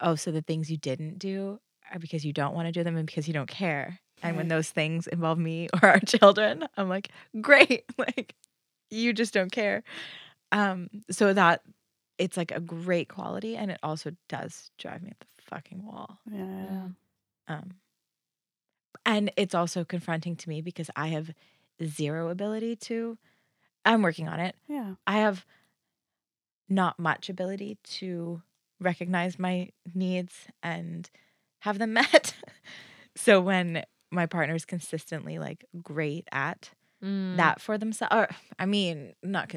[0.00, 1.60] oh, so the things you didn't do
[1.92, 4.00] are because you don't want to do them and because you don't care.
[4.22, 7.10] And when those things involve me or our children, I'm like,
[7.40, 7.84] great.
[7.98, 8.34] Like
[8.90, 9.82] you just don't care.
[10.52, 11.62] Um, so that
[12.18, 16.18] it's like a great quality and it also does drive me up the fucking wall.
[16.30, 16.38] Yeah.
[16.44, 16.88] yeah, Yeah.
[17.48, 17.70] Um
[19.06, 21.30] and it's also confronting to me because I have
[21.82, 23.16] zero ability to
[23.84, 24.54] I'm working on it.
[24.68, 24.94] Yeah.
[25.06, 25.46] I have
[26.68, 28.42] not much ability to
[28.80, 31.08] recognize my needs and
[31.60, 32.34] have them met.
[33.16, 36.70] so when my partner is consistently like great at
[37.02, 37.36] Mm.
[37.38, 39.54] that for themselves, or I mean, not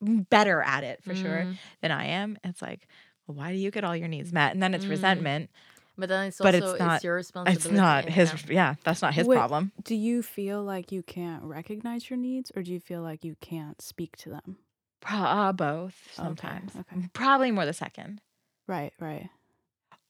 [0.00, 1.58] better at it for sure Mm.
[1.82, 2.86] than I am, it's like,
[3.26, 4.52] well, why do you get all your needs met?
[4.54, 4.90] And then it's Mm.
[4.90, 5.50] resentment.
[5.98, 7.68] But then it's But also it's not- it's your responsibility.
[7.68, 8.10] It's not yeah.
[8.10, 9.70] his, yeah, that's not his Wait, problem.
[9.84, 13.36] Do you feel like you can't recognize your needs or do you feel like you
[13.42, 14.56] can't speak to them?
[15.02, 16.74] Pro- uh, both Okay, sometimes.
[16.74, 17.08] okay.
[17.12, 18.22] Probably more the second.
[18.66, 19.28] Right, right.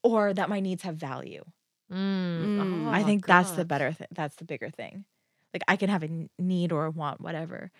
[0.03, 1.43] Or that my needs have value.
[1.91, 1.97] Mm.
[2.59, 2.93] Mm.
[2.93, 5.05] I Oh, think that's the better th- that's the bigger thing.
[5.53, 7.71] Like I can have a need or a want whatever,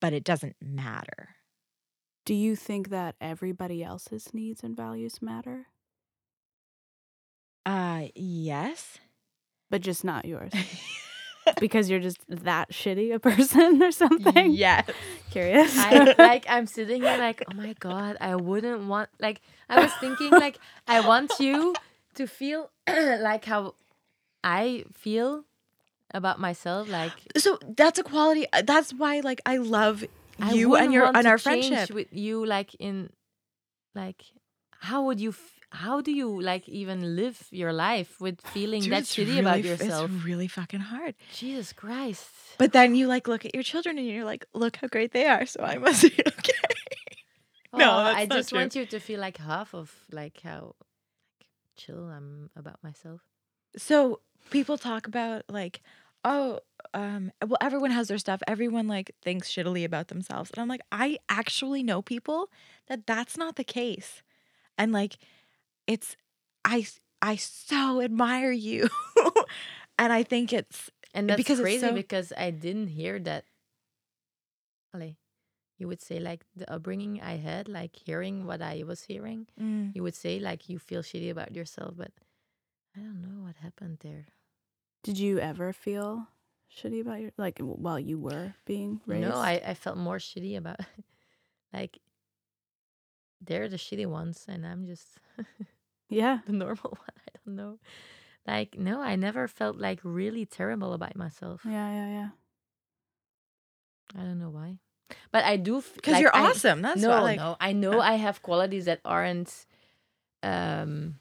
[0.00, 1.30] but it doesn't matter.
[2.24, 5.66] Do you think that everybody else's needs and values matter,
[7.66, 8.98] Uh yes.
[9.70, 10.52] but just not yours?
[11.60, 14.52] because you're just that shitty a person or something?
[14.52, 14.88] yes.
[15.30, 15.76] Curious.
[15.78, 19.92] I like I'm sitting here like, oh my god, I wouldn't want like I was
[19.94, 21.74] thinking like I want you
[22.14, 23.74] to feel like how
[24.42, 25.44] I feel
[26.12, 26.88] about myself.
[26.88, 30.04] Like So that's a quality uh, that's why like I love
[30.40, 31.90] I you wouldn't and your want and our change friendship.
[31.94, 33.10] with you like in
[33.94, 34.22] like
[34.80, 38.92] how would you f- how do you like even live your life with feeling Dude,
[38.92, 40.10] that shitty about really f- yourself?
[40.10, 41.14] It's really fucking hard.
[41.34, 42.26] Jesus Christ.
[42.58, 45.26] But then you like look at your children and you're like, look how great they
[45.26, 46.52] are, so I must be okay.
[47.74, 48.58] No, Oh, that's I just true.
[48.60, 50.74] want you to feel like half of like how
[51.40, 53.20] like chill I'm about myself.
[53.76, 54.20] So
[54.50, 55.82] people talk about like,
[56.24, 56.60] oh,
[56.94, 58.40] um, well, everyone has their stuff.
[58.46, 62.48] Everyone like thinks shittily about themselves, and I'm like, I actually know people
[62.86, 64.22] that that's not the case,
[64.78, 65.16] and like,
[65.86, 66.16] it's
[66.64, 66.86] I
[67.22, 68.88] I so admire you,
[69.98, 73.44] and I think it's And that's Because it's crazy so- because I didn't hear that.
[74.92, 75.16] Like,
[75.78, 79.46] you would say like the upbringing I had, like hearing what I was hearing.
[79.60, 82.12] mm, You would say like you feel shitty about yourself, but
[82.96, 84.26] I don't know what happened there.
[85.02, 86.28] Did you ever feel
[86.70, 89.26] shitty about your like while you were being raised?
[89.28, 90.78] No, I, I felt more shitty about
[91.72, 91.98] like
[93.46, 95.18] they're the shitty ones and I'm just
[96.08, 96.38] yeah.
[96.46, 97.16] the normal one.
[97.28, 97.78] I don't know.
[98.46, 101.62] Like no, I never felt like really terrible about myself.
[101.64, 102.28] Yeah, yeah, yeah.
[104.16, 104.78] I don't know why.
[105.32, 106.82] But I do because like, you're I- awesome.
[106.82, 107.56] That's no, why, like, no.
[107.60, 109.66] I know I have qualities that aren't
[110.42, 111.16] um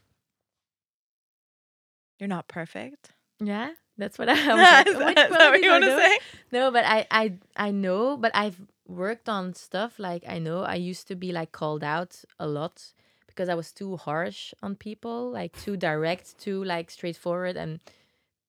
[2.20, 3.12] you're not perfect.
[3.40, 5.98] yeah, that's what I was like, is "Which that, is that what you want to
[5.98, 6.18] say?
[6.52, 8.60] No, but I I I know, but I've
[8.94, 12.94] worked on stuff like I know I used to be like called out a lot
[13.28, 17.80] because I was too harsh on people, like too direct, too like straightforward and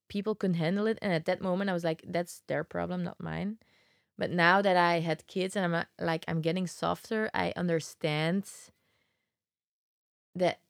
[0.09, 3.23] people couldn't handle it and at that moment I was like that's their problem, not
[3.23, 3.59] mine.
[4.17, 8.49] But now that I had kids and I'm uh, like I'm getting softer, I understand
[10.35, 10.61] that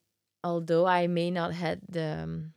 [0.42, 2.52] although I may not had the um,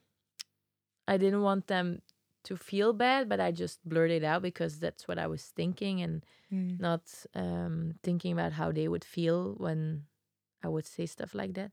[1.07, 2.01] I didn't want them
[2.47, 6.25] to feel bad, but I just blurted out because that's what I was thinking and
[6.51, 6.79] Mm.
[6.79, 7.01] not
[7.35, 10.05] um, thinking about how they would feel when
[10.63, 11.71] I would say stuff like that.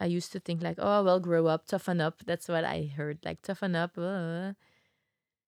[0.00, 2.22] I used to think like, oh well, grow up, toughen up.
[2.26, 3.92] That's what I heard, like toughen up.
[3.98, 4.54] Uh.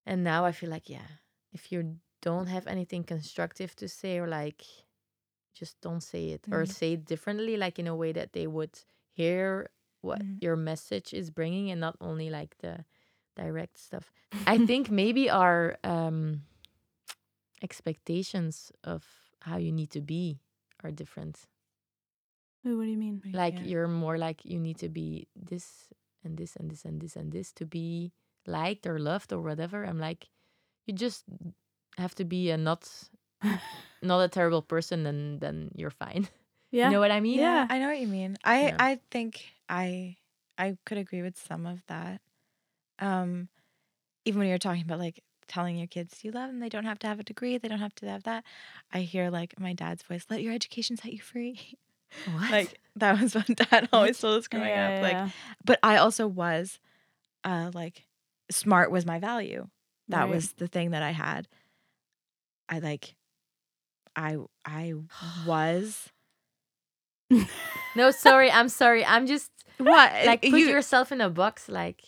[0.05, 1.07] And now I feel like, yeah,
[1.53, 4.65] if you don't have anything constructive to say or like,
[5.55, 6.67] just don't say it or Mhm.
[6.67, 8.79] say it differently, like in a way that they would
[9.13, 9.71] hear
[10.03, 10.41] what Mhm.
[10.41, 12.85] your message is bringing and not only like the
[13.37, 14.11] direct stuff.
[14.47, 16.43] I think maybe our um,
[17.63, 19.05] expectations of
[19.41, 20.41] how you need to be
[20.83, 21.47] are different.
[22.63, 23.23] What do you mean?
[23.33, 23.67] Like Yeah.
[23.67, 25.87] you're more like you need to be this
[26.25, 28.13] and this and this and this and this to be
[28.47, 29.85] liked or loved or whatever.
[29.85, 30.27] I'm like,
[30.87, 31.25] you just
[31.97, 32.91] have to be a not
[34.03, 36.29] not a terrible person and then you're fine.
[36.73, 36.87] Yeah.
[36.91, 37.39] You know what I mean?
[37.39, 37.65] Yeah.
[37.71, 38.37] I know what you mean.
[38.45, 38.77] I Yeah.
[38.81, 40.17] I think I
[40.59, 42.21] I could agree with some of that.
[42.99, 43.49] Um
[44.25, 46.99] even when you're talking about like telling your kids you love them, they don't have
[47.01, 48.45] to have a degree, they don't have to have that.
[48.93, 51.59] I hear like my dad's voice, let your education set you free.
[52.25, 52.51] What?
[52.51, 55.03] like that was what dad always told us growing Yeah, up.
[55.03, 55.29] Like yeah,
[55.65, 56.79] but I also was
[57.45, 58.07] uh like
[58.51, 59.67] smart was my value.
[60.09, 60.31] That Right.
[60.31, 61.47] was the thing that I had.
[62.69, 63.15] I like
[64.17, 64.95] I I
[65.47, 66.09] was
[67.97, 69.05] no, sorry, I'm sorry.
[69.05, 72.03] I'm just what like put you yourself in a box like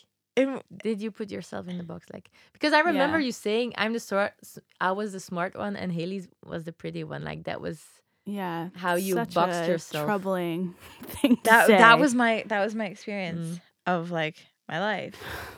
[0.83, 3.25] did you put yourself in the box like because i remember Yeah.
[3.27, 4.33] you saying i'm the sort
[4.81, 7.79] i was the smart one and Haley's was the pretty one like that was
[8.25, 8.69] yeah.
[8.75, 10.05] how you Such boxed yourself.
[10.05, 11.37] Troubling thing.
[11.45, 11.77] That say.
[11.77, 13.61] that was my that was my experience Mm.
[13.87, 14.37] of like
[14.67, 15.15] my life.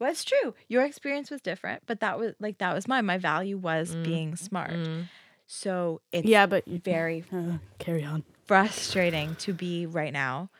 [0.00, 0.54] Well, it's true.
[0.68, 3.04] Your experience was different, but that was like that was mine.
[3.04, 4.04] My value was Mm.
[4.04, 4.70] being smart.
[4.70, 5.08] Mm.
[5.48, 8.22] So it's yeah, but very uh, carry on.
[8.46, 10.50] frustrating to be right now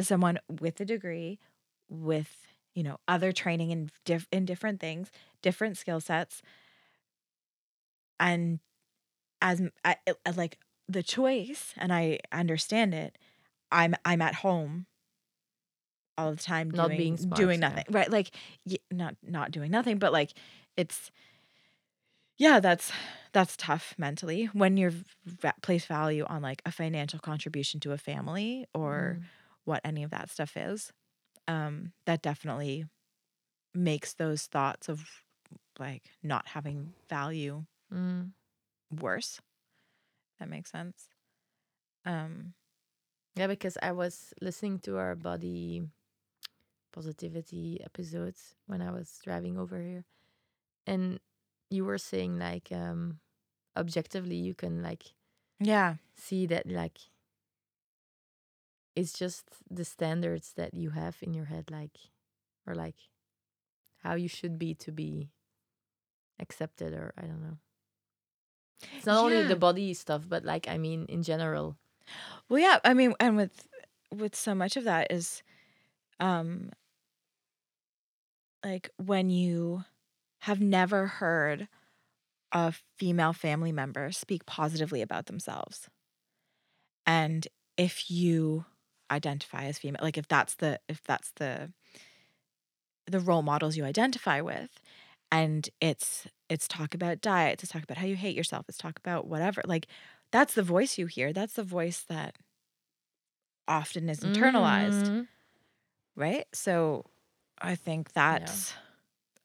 [0.00, 1.38] someone with a degree,
[1.88, 2.47] with
[2.78, 5.10] you know other training in diff- in different things,
[5.42, 6.42] different skill sets,
[8.20, 8.60] and
[9.40, 10.58] as I, I- like
[10.88, 13.18] the choice, and I understand it.
[13.70, 14.86] I'm I'm at home
[16.16, 17.68] all the time, Not doing being smart, doing yeah.
[17.68, 18.10] nothing, right?
[18.10, 18.30] Like
[18.66, 20.32] y- not not doing nothing, but like
[20.76, 21.10] it's
[22.38, 22.92] yeah, that's
[23.32, 24.92] that's tough mentally when you're
[25.26, 29.24] v- place value on like a financial contribution to a family or Mm.
[29.64, 30.92] what any of that stuff is.
[31.48, 32.86] Um, that definitely
[33.74, 35.06] makes those thoughts of
[35.78, 38.32] like not having value Mm.
[39.00, 39.40] worse.
[40.38, 41.08] That makes sense.
[42.04, 42.54] Um,
[43.36, 45.82] yeah because i was listening to our body
[46.92, 50.04] positivity episodes when i was driving over here
[50.86, 51.20] and
[51.70, 53.20] you were saying like um
[53.76, 55.04] objectively you can like
[55.60, 56.98] yeah, see that like
[58.98, 61.98] it's just the standards that you have in your head like
[62.66, 62.96] or like
[63.98, 65.30] how you should be to be
[66.38, 67.58] accepted or i don't know.
[68.96, 71.78] It's not only the body stuff but like i mean in general.
[72.48, 73.68] Well, yeah, I mean, and with
[74.10, 75.42] with so much of that is,
[76.20, 76.70] um,
[78.64, 79.84] like when you
[80.40, 81.68] have never heard
[82.52, 85.88] a female family member speak positively about themselves,
[87.06, 87.46] and
[87.76, 88.64] if you
[89.10, 91.72] identify as female, like if that's the if that's the
[93.06, 94.70] the role models you identify with
[95.32, 98.98] and it's it's talk about diet it's talk about how you hate yourself it's talk
[98.98, 99.86] about whatever like
[100.30, 102.36] that's the voice you hear that's the voice that
[103.66, 105.10] often is internalized.
[105.10, 105.28] Mhm.
[106.16, 106.46] right?
[106.52, 107.04] So
[107.60, 108.74] i think that's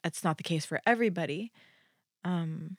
[0.03, 1.51] that's not the case for everybody
[2.25, 2.77] um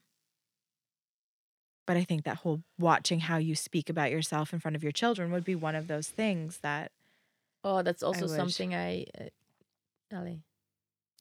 [1.87, 4.93] but i think that whole watching how you speak about yourself in front of your
[4.93, 6.93] children would be one of those things that
[7.63, 8.37] Oh, that's also would.
[8.37, 9.29] something I uh,
[10.13, 10.45] allee,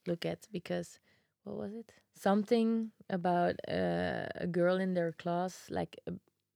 [0.06, 1.00] look at because
[1.44, 1.92] what was it?
[2.16, 6.14] Something about uh, a girl in their class, like a,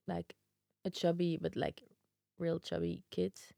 [0.08, 0.36] like
[0.84, 1.82] a chubby but like
[2.38, 3.54] real chubby kids.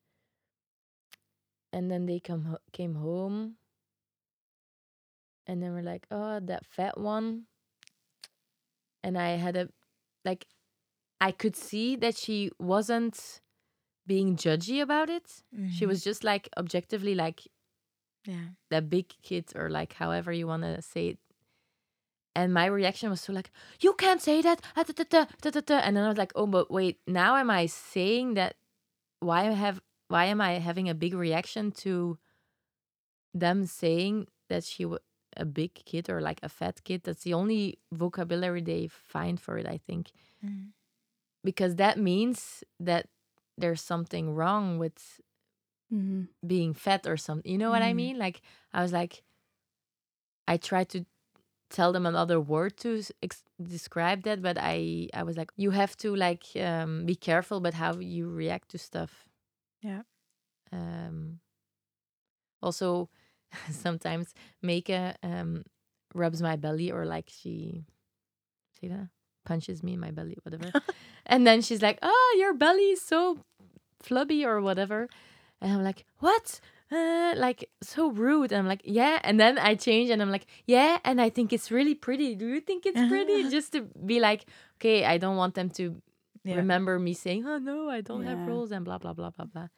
[1.73, 3.59] And then they come ho- came home,
[5.47, 7.47] and then we're like, oh, that fat one.
[9.03, 9.69] And I had a
[10.25, 10.47] like,
[11.21, 13.41] I could see that she wasn't
[14.07, 15.43] being judgy about it.
[15.71, 15.89] She Mhm.
[15.89, 17.47] was just like objectively like
[18.27, 21.19] yeah that big kid or like however you want to say it.
[22.35, 23.51] And my reaction was so like,
[23.81, 24.63] you can't say that.
[24.77, 27.01] ah, da, da, da, da, da, da." And then I was like, oh, but wait,
[27.07, 28.57] now am I saying that?
[29.21, 32.19] Why have why am I having a big reaction to
[33.35, 35.01] them saying that she was
[35.41, 37.03] a big kid or like a fat kid?
[37.05, 40.13] That's the only vocabulary they find for it, I think,
[40.43, 40.73] Mhm.
[41.45, 43.09] because that means that
[43.59, 45.21] there's something wrong with
[45.93, 46.23] Mm-hmm.
[46.47, 47.51] being fat or something.
[47.51, 47.97] You know what I Mm.
[47.97, 48.19] mean?
[48.19, 49.23] Like I was like,
[50.49, 51.07] I tried to
[51.71, 55.97] tell them another word to ex- describe that, but I I was like, you have
[55.99, 59.29] to like um, be careful about how you react to stuff.
[59.83, 60.03] Yeah.
[60.73, 61.41] Um.
[62.63, 63.09] Also,
[63.71, 65.65] sometimes Meike um
[66.15, 67.85] rubs my belly or like she,
[68.81, 69.09] see that
[69.45, 70.71] punches me in my belly, whatever,
[71.27, 73.39] and then she's like, "Oh, your belly is so
[74.03, 75.09] flubby or whatever,"
[75.61, 76.61] and I'm like, "What?"
[76.93, 78.51] Uh, like so rude.
[78.51, 79.21] And I'm like, yeah.
[79.23, 80.99] And then I change and I'm like, yeah.
[81.05, 82.35] And I think it's really pretty.
[82.35, 83.49] Do you think it's pretty?
[83.57, 84.47] Just to be like,
[84.79, 86.03] okay, I don't want them to
[86.43, 89.45] yeah remember me saying, oh no, I don't have rules and blah, blah, blah, blah,
[89.45, 89.69] blah.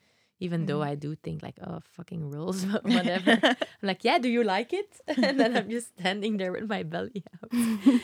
[0.42, 0.90] Even though Mhm.
[0.90, 3.38] I do think like, oh, fucking rules, but whatever.
[3.42, 4.90] I'm like, yeah, do you like it?
[5.06, 7.50] and then I'm just standing there with my belly out.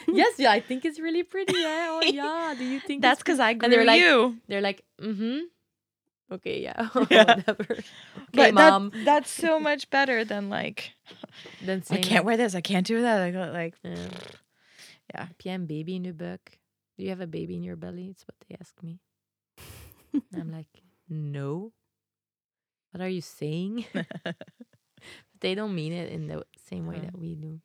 [0.07, 1.59] yes, yeah, I think it's really pretty.
[1.59, 2.55] Yeah, oh yeah.
[2.57, 5.51] Do you think that's because i grew And they're like- you they're like, mm-hmm.
[6.31, 7.25] Okay, yeah, Yeah.
[7.35, 7.67] whatever.
[7.75, 8.91] Okay, but mom.
[8.91, 10.93] that, that's so much better than like
[11.65, 12.55] then I can't wear this.
[12.55, 13.23] I can't do that.
[13.23, 14.09] I go like, Yeah.
[15.15, 15.55] Yeah.
[15.57, 16.61] Een baby in je buik?
[16.97, 18.09] Do you have a baby in your belly?
[18.13, 19.01] It's what they ask me.
[20.37, 20.69] I'm like,
[21.09, 21.73] no.
[22.93, 23.85] What are you saying?
[23.93, 24.37] but
[25.41, 27.61] they don't mean it in the same way that we do.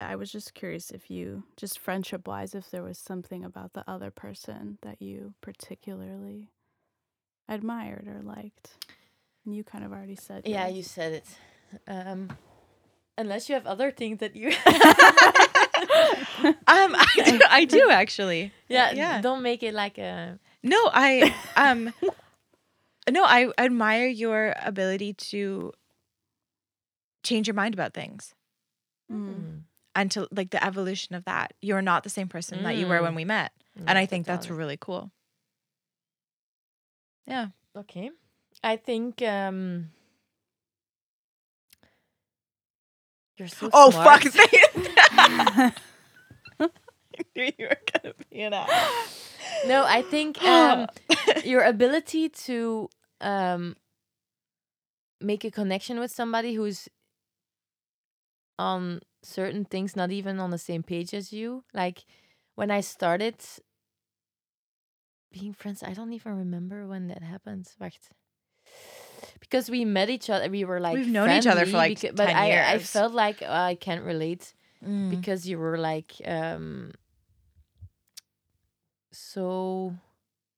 [0.00, 3.84] I was just curious if you, just friendship wise, if there was something about the
[3.88, 6.50] other person that you particularly
[7.48, 8.84] admired or liked.
[9.46, 10.42] And you kind of already said.
[10.46, 10.76] Yeah, yours.
[10.76, 11.26] you said it.
[11.86, 12.30] Um,
[13.16, 14.48] unless you have other things that you.
[16.66, 18.52] um, I do, I do actually.
[18.68, 19.20] yeah, Yeah.
[19.20, 20.38] don't make it like a.
[20.62, 21.92] No, I um,
[23.10, 25.72] no, I admire your ability to
[27.22, 28.34] change your mind about things
[29.10, 29.28] Mm.
[29.28, 29.60] Mm.
[29.94, 31.52] and to like the evolution of that.
[31.60, 33.16] You're not the same person that you were when Mm.
[33.16, 34.58] we met, Yeah, and I think that's totally.
[34.58, 35.10] really cool.
[37.26, 37.48] Yeah.
[37.76, 38.10] Okay.
[38.62, 39.90] I think um
[43.36, 44.22] you're so Oh smart.
[44.22, 45.72] fuck!
[47.36, 47.50] say it.
[47.50, 49.30] I knew you were gonna be an ass.
[49.66, 50.86] No, I think um
[51.44, 52.88] your ability to
[53.20, 53.76] um
[55.20, 56.88] make a connection with somebody who's
[58.58, 61.64] on certain things not even on the same page as you.
[61.72, 62.04] Like
[62.54, 63.36] when I started
[65.32, 67.66] being friends, I don't even remember when that happened.
[67.80, 68.10] Wacht.
[69.40, 72.14] Because we met each other, we were like We've known each other for, like, becau-
[72.16, 74.54] but 10 I, I felt like uh, I can't relate
[74.84, 75.08] Mm.
[75.08, 76.92] because you were like um
[79.14, 79.94] so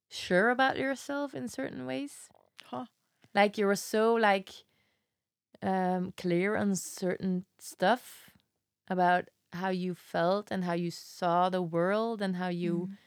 [0.09, 2.29] sure about yourself in certain ways
[2.65, 2.85] Huh.
[3.35, 4.49] like you were so like
[5.61, 8.29] um clear on certain stuff
[8.89, 12.97] about how you felt and how you saw the world and how you Mm.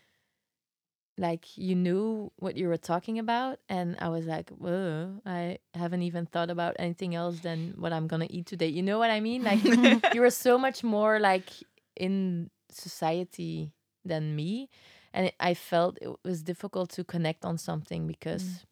[1.18, 6.02] like you knew what you were talking about and i was like whoa i haven't
[6.02, 9.20] even thought about anything else than what i'm gonna eat today you know what i
[9.20, 9.60] mean like
[10.14, 11.50] you were so much more like
[11.96, 13.72] in society
[14.04, 14.68] than me
[15.12, 18.64] and it, i felt it was difficult to connect on something because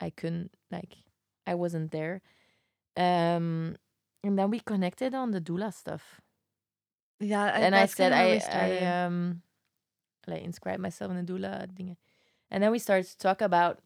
[0.00, 0.96] i couldn't like
[1.46, 2.22] i wasn't there.
[2.96, 3.76] Um
[4.22, 6.20] and then we connected on the doula stuff.
[7.20, 8.40] Yeah, and I said I.
[8.50, 9.42] I um
[10.26, 11.96] like inscribed myself in the doula thing,
[12.50, 13.80] and then we started to talk about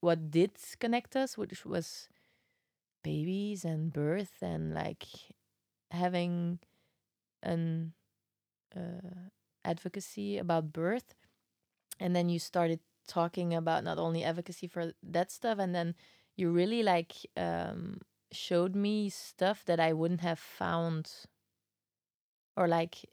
[0.00, 2.08] what did connect us, which was
[3.02, 5.06] babies and birth and like
[5.90, 6.58] having
[7.42, 7.92] an
[8.76, 9.28] uh,
[9.64, 11.14] advocacy about birth,
[12.00, 15.94] and then you started talking about not only advocacy for that stuff, and then
[16.36, 18.00] you really like um,
[18.32, 21.26] showed me stuff that I wouldn't have found
[22.56, 23.04] or like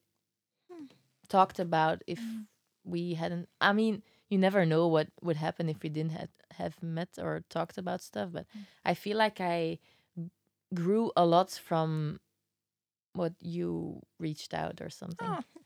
[0.70, 0.86] Hmm.
[1.28, 2.48] talked about if Mm.
[2.84, 3.50] we hadn't.
[3.60, 7.44] I mean, you never know what would happen if we didn't have, have met or
[7.50, 8.68] talked about stuff, but Mm.
[8.86, 9.80] I feel like I
[10.74, 12.20] grew a lot from
[13.14, 15.57] what you reached out or something Oh.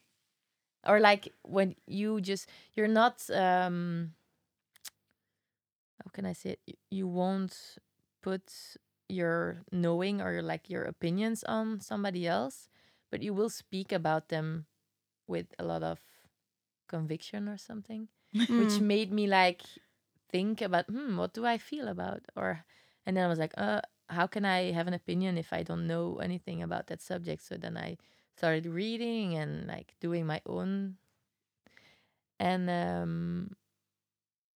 [0.87, 4.11] Or like when you just you're not um
[6.03, 6.77] how can i say it?
[6.89, 7.77] You won't
[8.21, 8.51] put
[9.09, 12.69] your knowing or like your opinions on somebody else
[13.11, 14.65] but you will speak about them
[15.27, 15.99] with a lot of
[16.87, 18.07] conviction or something
[18.55, 18.81] which Mm.
[18.81, 19.61] made me like
[20.31, 22.21] think about hmm what do i feel about?
[22.35, 22.63] Or
[23.05, 25.87] and then i was like uh how can i have an opinion if i don't
[25.87, 27.43] know anything about that subject?
[27.43, 27.97] So then i
[28.41, 30.95] started reading and like doing my own
[32.39, 33.55] and um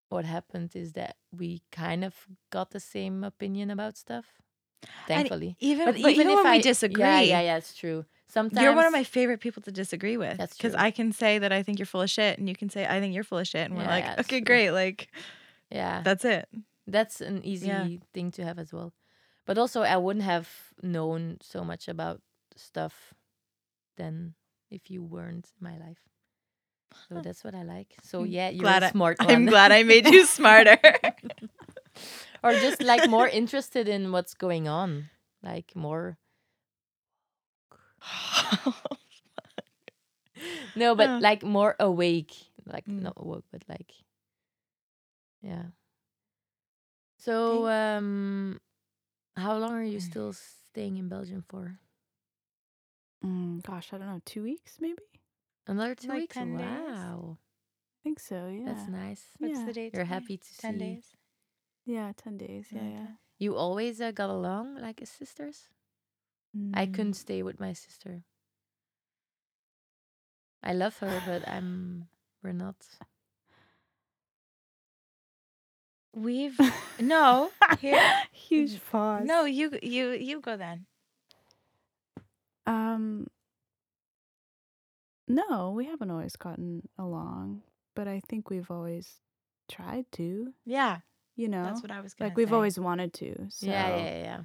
[0.10, 2.16] what happened is that we kind of
[2.50, 4.26] got the same opinion about stuff
[5.06, 7.76] thankfully even but, but, even even if when I, we disagree, yeah yeah yeah it's
[7.76, 10.38] true sometimes you're one of my favorite people to disagree with.
[10.40, 10.74] That's because.
[10.74, 13.00] I can say that I think you're full of shit, and you can say I
[13.00, 14.46] think you're full of shit, and we're Yeah, like, yeah, okay, true.
[14.50, 15.10] great, like
[15.70, 16.50] yeah that's it.
[16.88, 17.88] that's an easy Yeah.
[18.14, 18.94] thing to have as well
[19.46, 20.48] but also i wouldn't have
[20.84, 22.22] known so much about
[22.56, 23.14] stuff
[23.98, 24.36] than
[24.70, 25.98] if you weren't in my life.
[27.10, 27.96] So that's what i like.
[28.04, 30.78] So yeah you're glad a I- smart I'm glad I made you smarter.
[32.44, 35.10] or just like more interested in what's going on
[35.44, 36.18] like more
[40.76, 42.34] no but like more awake
[42.66, 43.02] like Mm.
[43.04, 43.94] not awake, but like
[45.42, 45.66] yeah.
[47.18, 48.60] So um
[49.36, 50.02] how long are you Mm.
[50.02, 51.80] still staying in belgium for
[53.24, 55.02] Mm, gosh, I don't know, two weeks maybe.
[55.68, 56.62] Another two Like weeks 10 days?
[56.62, 58.48] wow I think so.
[58.48, 58.64] Yeah.
[58.66, 59.66] that's nice What's Yeah.
[59.66, 59.94] the date?
[59.94, 60.14] you're today?
[60.16, 61.06] happy to Ten see days.
[61.86, 62.68] Yeah, ten days.
[62.72, 62.92] Yeah, Okay.
[62.92, 63.08] yeah.
[63.40, 65.70] you always uh, got along like as sisters
[66.74, 68.24] I couldn't Mm, stay with my sister.
[70.64, 72.08] I love her, but I'm
[72.44, 72.76] we're not.
[76.14, 76.60] We've
[77.00, 78.02] no here.
[78.32, 79.26] Huge pause.
[79.26, 80.86] No, you you you go then.
[82.66, 83.28] Um.
[85.28, 87.64] No, we haven't always gotten along,
[87.96, 89.22] but I think we've always
[89.70, 90.54] tried to.
[90.66, 91.00] Yeah,
[91.36, 92.56] You know, that's what I was gonna like we've say.
[92.56, 93.48] always wanted to.
[93.50, 94.40] So yeah, yeah, yeah, yeah.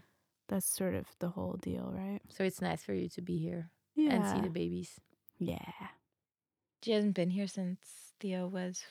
[0.49, 2.21] that's sort of the whole deal, right?
[2.31, 4.15] So it's nice for you to be here Yeah.
[4.15, 4.99] and see the babies.
[5.39, 5.59] yeah.
[6.83, 7.79] She hasn't been here since
[8.21, 8.83] Theo was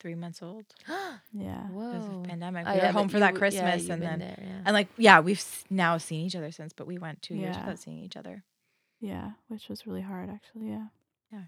[0.00, 0.64] three months old
[1.32, 1.62] Yeah.
[1.68, 2.20] because Whoa.
[2.20, 2.64] of pandemic.
[2.66, 4.62] Oh, we yeah, were home for that you- yeah, Christmas, you've and then there, yeah.
[4.64, 7.78] and like yeah, we've now seen each other since, but we went two years without
[7.78, 8.42] seeing each other.
[9.00, 10.68] Yeah, which was really hard actually.
[10.68, 10.86] Yeah.
[11.32, 11.44] Yeah.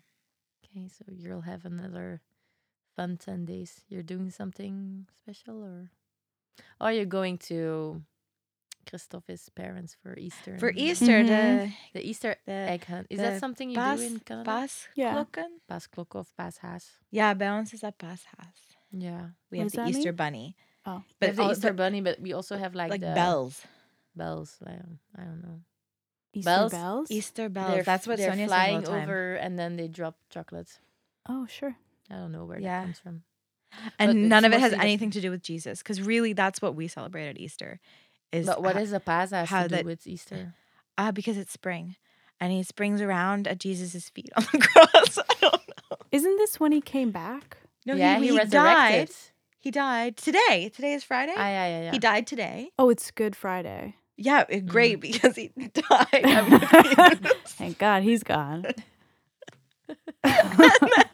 [0.64, 2.20] okay, so you'll have another
[2.94, 3.80] fun ten days.
[3.88, 5.90] You're doing something special, or
[6.80, 8.02] are you going to
[8.88, 10.58] Christophe's parents for Easter?
[10.58, 11.72] For and- Easter, Mhm.
[11.92, 13.06] the Easter the egg hunt.
[13.10, 14.44] Is that something you Bas do in Canada?
[14.44, 15.12] Bas Yeah.
[15.14, 15.60] klokken?
[15.68, 16.98] Basklok of Bashaas.
[17.10, 18.76] Ja, bij ons is dat Bashaas.
[18.90, 19.30] Yeah.
[19.50, 20.16] We What have the Easter mean?
[20.16, 21.02] bunny, Oh.
[21.18, 23.64] But but the all- Easter but, bunny, but we also have like, like the bells.
[24.14, 24.58] bells.
[24.60, 24.80] Like,
[25.16, 25.60] I don't know.
[26.34, 26.72] Easter Bells?
[26.72, 27.10] bells.
[27.10, 27.70] Easter bells.
[27.74, 29.02] They're, That's what they're Sonia says all flying the time.
[29.02, 30.80] over, and then they drop chocolates.
[31.28, 31.76] Oh, sure.
[32.10, 32.80] I don't know where Yeah.
[32.80, 33.22] that comes from.
[33.84, 36.74] but and none of it has anything to do with Jesus, because really, that's what
[36.74, 37.80] we celebrate at Easter.
[38.32, 40.54] Is but what ho- is a Pasas how to do that- with Easter?
[40.98, 41.96] Ah, because it's spring,
[42.40, 45.18] and he springs around at Jesus' feet on the cross.
[45.18, 45.96] I don't know.
[46.10, 47.56] Isn't this when he came back?
[47.86, 49.08] No, yeah, he, he, he resurrected.
[49.08, 49.10] died.
[49.58, 50.70] He died today.
[50.74, 51.34] Today is Friday.
[51.36, 51.90] Ah, yeah, yeah, yeah.
[51.92, 52.70] He died today.
[52.78, 53.96] Oh, it's Good Friday.
[54.16, 55.00] Yeah, it- great Mm.
[55.12, 56.08] because he died.
[56.12, 56.48] I
[57.18, 58.66] mean, Thank God he's gone.
[60.24, 61.04] and, then,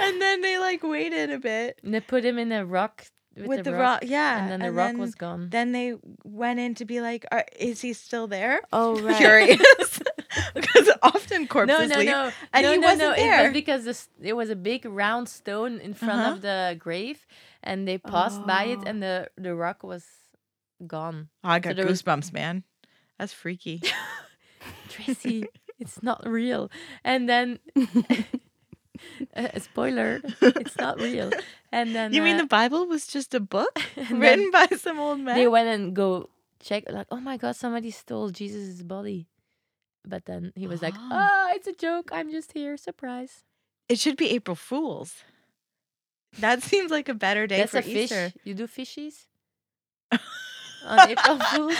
[0.00, 3.04] and then they like waited a bit And they put him in a rock
[3.36, 4.10] with, with, the, the, rock, rock.
[4.10, 5.48] Yeah, and then the rock was gone.
[5.50, 9.16] Then they went in to be like, Are, "Is he still there?" Oh, right.
[9.16, 10.00] Curious,
[10.54, 12.08] because often corpses no, no, leave.
[12.08, 13.12] no, and no, he no, wasn't no.
[13.12, 13.42] It there.
[13.44, 16.32] was because this, it was a big round stone in front Uh-huh.
[16.32, 17.26] of the grave,
[17.62, 18.88] and they passed by it, Oh.
[18.88, 20.04] and the the rock was
[20.86, 21.28] gone.
[21.44, 22.64] Oh, I got was- goosebumps, man.
[23.18, 23.82] That's freaky.
[24.88, 25.46] Tracy,
[25.78, 26.70] it's not real.
[27.04, 27.58] And then,
[29.36, 31.30] uh, spoiler, it's not real.
[31.72, 33.78] And then you mean uh, the Bible was just a book
[34.10, 35.36] written by some old man?
[35.36, 36.28] They went and go
[36.60, 39.26] check, like, oh my god, somebody stole Jesus' body.
[40.06, 41.08] But then he was like, Oh.
[41.12, 42.10] oh, it's a joke.
[42.12, 42.76] I'm just here.
[42.76, 43.42] Surprise.
[43.88, 45.24] it should be April Fools.
[46.38, 48.12] That seems like a better day That's for a fish.
[48.12, 48.32] Easter.
[48.44, 49.26] You do fishies
[50.84, 51.76] on April Fools.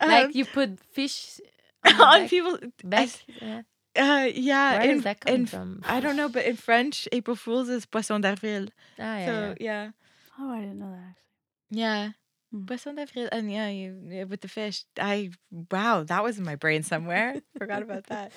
[0.00, 1.40] Um, like you put fish
[1.84, 2.30] On on back?
[2.30, 2.58] people.
[2.82, 3.08] Back?
[3.40, 3.62] Yeah.
[3.94, 5.82] Uh, yeah, Where in, is that coming in, from?
[5.84, 8.68] I don't know, but in French, April Fool's is Poisson d'avril.
[8.98, 9.54] Ah, yeah, so yeah.
[9.60, 9.90] yeah,
[10.38, 11.80] Oh, I didn't know that actually.
[11.80, 12.10] yeah,
[12.52, 12.64] Hmm.
[12.64, 14.84] Poisson d'avril, and yeah, you with the fish.
[14.98, 15.30] I
[15.70, 17.40] wow, that was in my brain somewhere.
[17.58, 18.32] Forgot about that.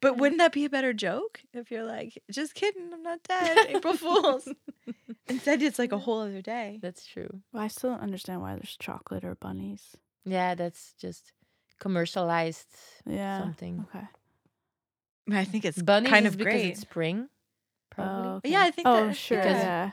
[0.00, 3.66] But wouldn't that be a better joke if you're like, just kidding, I'm not dead,
[3.68, 4.46] April Fools.
[5.28, 6.78] Instead, it's like a whole other day.
[6.82, 7.40] That's true.
[7.52, 9.96] Well, I still don't understand why there's chocolate or bunnies.
[10.24, 11.32] Yeah, that's just
[11.80, 12.68] commercialized
[13.06, 13.38] Yeah.
[13.38, 13.86] something.
[13.88, 14.06] Okay.
[15.40, 16.70] I, think it's Bunnies kind is of because great.
[16.70, 17.28] it's spring,
[17.88, 18.28] probably.
[18.28, 18.50] Oh, okay.
[18.50, 19.38] Yeah, I think Oh, that- sure.
[19.42, 19.90] because yeah.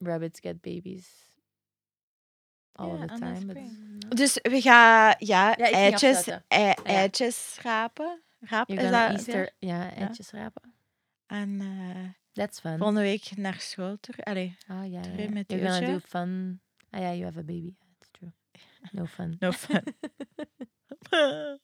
[0.00, 1.08] rabbits get babies
[2.78, 3.46] all Ja, of the the time.
[3.46, 4.08] No.
[4.16, 6.84] Dus we gaan, ja, Ja, eitjes, ei- Ja.
[6.84, 8.22] eitjes rapen.
[8.40, 9.10] Rap, You're is dat?
[9.10, 10.74] Easter, ja, eitjes rapen.
[11.26, 12.76] En eh, That's fun.
[12.78, 14.20] volgende week naar school terug.
[14.24, 15.32] Allee, Oh yeah, terug yeah.
[15.32, 16.60] met You're gonna do fun.
[16.90, 17.76] Ah yeah, you have a baby.
[17.98, 18.32] That's true.
[18.92, 19.36] No fun.
[19.40, 19.82] no fun.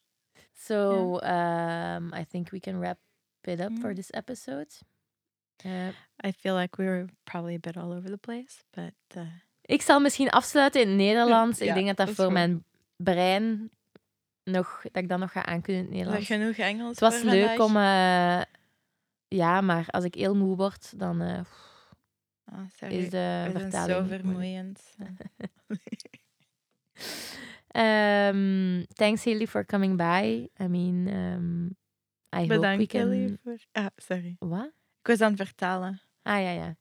[0.64, 2.98] So um, I think we can wrap
[3.42, 3.94] it up for Mm.
[3.96, 4.68] this episode.
[5.64, 5.92] Uh,
[6.24, 9.22] I feel like we were probably a bit all over the place, but uh,
[9.62, 11.58] ik zal misschien afsluiten in het Nederlands.
[11.58, 12.34] Ja, ik denk dat dat dat voor goed.
[12.34, 12.64] mijn
[12.96, 13.70] brein
[14.44, 16.26] nog dat ik dat nog ga aankunnen in het er Nederlands.
[16.26, 17.76] genoeg Engels Het was leuk om.
[17.76, 18.42] eh,
[19.28, 21.40] ja, maar als ik heel moe word, dan eh,
[22.44, 22.94] Ah, sorry.
[22.94, 23.96] is de vertaling.
[23.98, 24.96] zo vermoeiend.
[27.74, 30.48] Um, thanks Haley for coming by.
[30.58, 31.76] I mean, um,
[32.32, 33.00] I hope we Bedankt, can.
[33.00, 33.38] Kelly.
[33.44, 33.58] Voor...
[33.74, 34.36] Ah, sorry.
[34.38, 34.72] Wat?
[35.00, 36.00] Ik was aan het vertalen.
[36.22, 36.76] Ah ja, ja.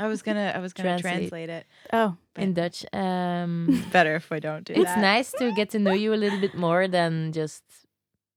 [0.00, 1.28] I was gonna, I was gonna Translate.
[1.28, 1.66] translate, it.
[1.92, 2.84] Oh, In Dutch.
[2.92, 5.00] Um, better if we don't do it's that.
[5.00, 7.64] nice to get to know you a little bit more than just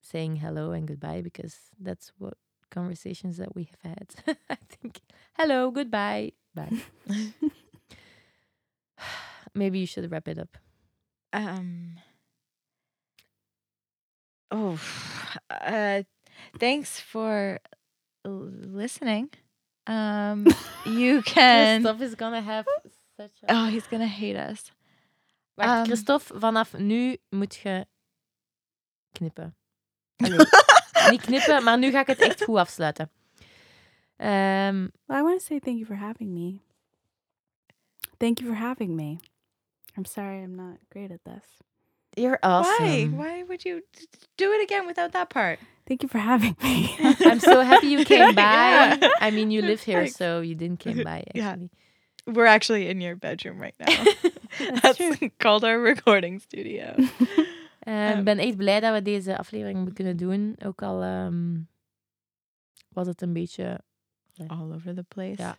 [0.02, 2.34] saying hello and goodbye because that's what
[2.72, 4.16] conversations that we have had.
[4.50, 5.02] I think
[5.38, 6.82] hello, goodbye, bye.
[9.54, 10.58] Maybe you should wrap it up.
[11.34, 11.97] Um.
[14.54, 14.78] Oh,
[15.49, 16.04] uh,
[16.60, 17.60] thanks for
[18.26, 19.30] l- listening.
[19.88, 20.45] Um,
[20.86, 21.82] you can.
[21.82, 22.66] Christophe is gonna have
[23.18, 23.54] such a.
[23.54, 24.72] Oh, he's gonna hate us.
[25.58, 27.86] Wacht, um, Christophe, vanaf nu moet je
[29.12, 29.56] knippen.
[30.24, 30.45] Allee,
[31.10, 33.10] niet knippen, maar nu ga ik het echt goed afsluiten.
[34.18, 36.60] Ehm, well, I want to say thank you for having me.
[38.18, 39.18] Thank you for having me.
[39.98, 41.44] I'm sorry I'm not great at this.
[42.18, 42.86] you're awesome.
[42.86, 43.06] Why?
[43.06, 45.60] Why would you d- d- do it again without that part?
[45.86, 46.96] Thank you for having me.
[47.26, 48.42] I'm so happy you came by.
[48.42, 49.10] Yeah.
[49.20, 51.56] I mean, you live here, so you didn't came by Yeah.
[52.26, 54.04] We're actually in your bedroom right now.
[54.82, 55.32] That's true.
[55.39, 56.96] called our recording studio.
[56.96, 60.56] Eh, Um, Ik ben echt blij dat we deze aflevering hebben kunnen doen.
[60.66, 61.60] Ook al ehm,
[62.89, 63.80] was het een beetje
[64.48, 65.42] All over the place.
[65.42, 65.56] Ja.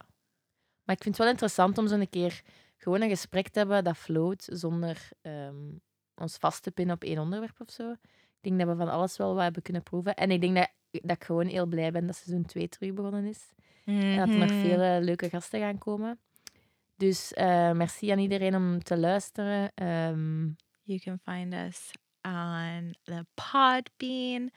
[0.84, 2.42] Maar ik vind het wel interessant om zo'n keer
[2.82, 5.70] gewoon een gesprek te hebben dat float zonder ehm,
[6.14, 7.90] ons vast te pinnen op één onderwerp of zo.
[7.92, 10.14] Ik denk dat we van alles wel wat hebben kunnen proeven.
[10.14, 13.24] En ik denk dat, dat ik gewoon heel blij ben dat seizoen 2 terug begonnen
[13.24, 13.50] is.
[13.84, 14.60] En dat er nog Mhm.
[14.60, 16.20] veel eh, leuke gasten gaan komen.
[16.96, 19.70] Dus eh, merci aan iedereen om te luisteren.
[19.74, 20.42] Ehm,
[20.84, 21.90] You can find us
[22.22, 24.50] on the Podbean,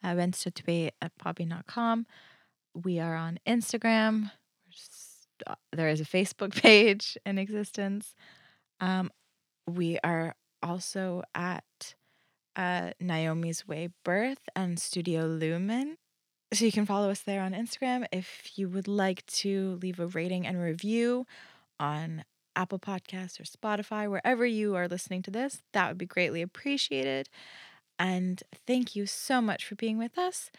[0.00, 2.06] uh, wenster2 at podbean.com.
[2.72, 4.30] We are on Instagram.
[5.46, 8.14] Uh, There is a Facebook page in existence.
[8.80, 9.10] Um,
[9.66, 11.94] we are also at
[12.56, 15.96] uh, Naomi's Way Birth and Studio Lumen.
[16.52, 18.04] So you can follow us there on Instagram.
[18.12, 21.26] If you would like to leave a rating and review
[21.80, 26.42] on Apple Podcasts or Spotify, wherever you are listening to this, that would be greatly
[26.42, 27.30] appreciated.
[27.98, 30.50] And thank you so much for being with us.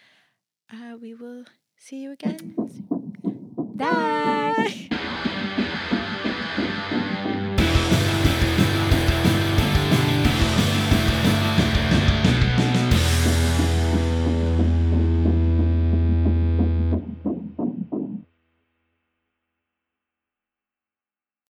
[0.71, 1.45] Uh, we will
[1.77, 2.55] see you again.
[2.57, 2.92] soon.
[3.73, 4.89] Bye.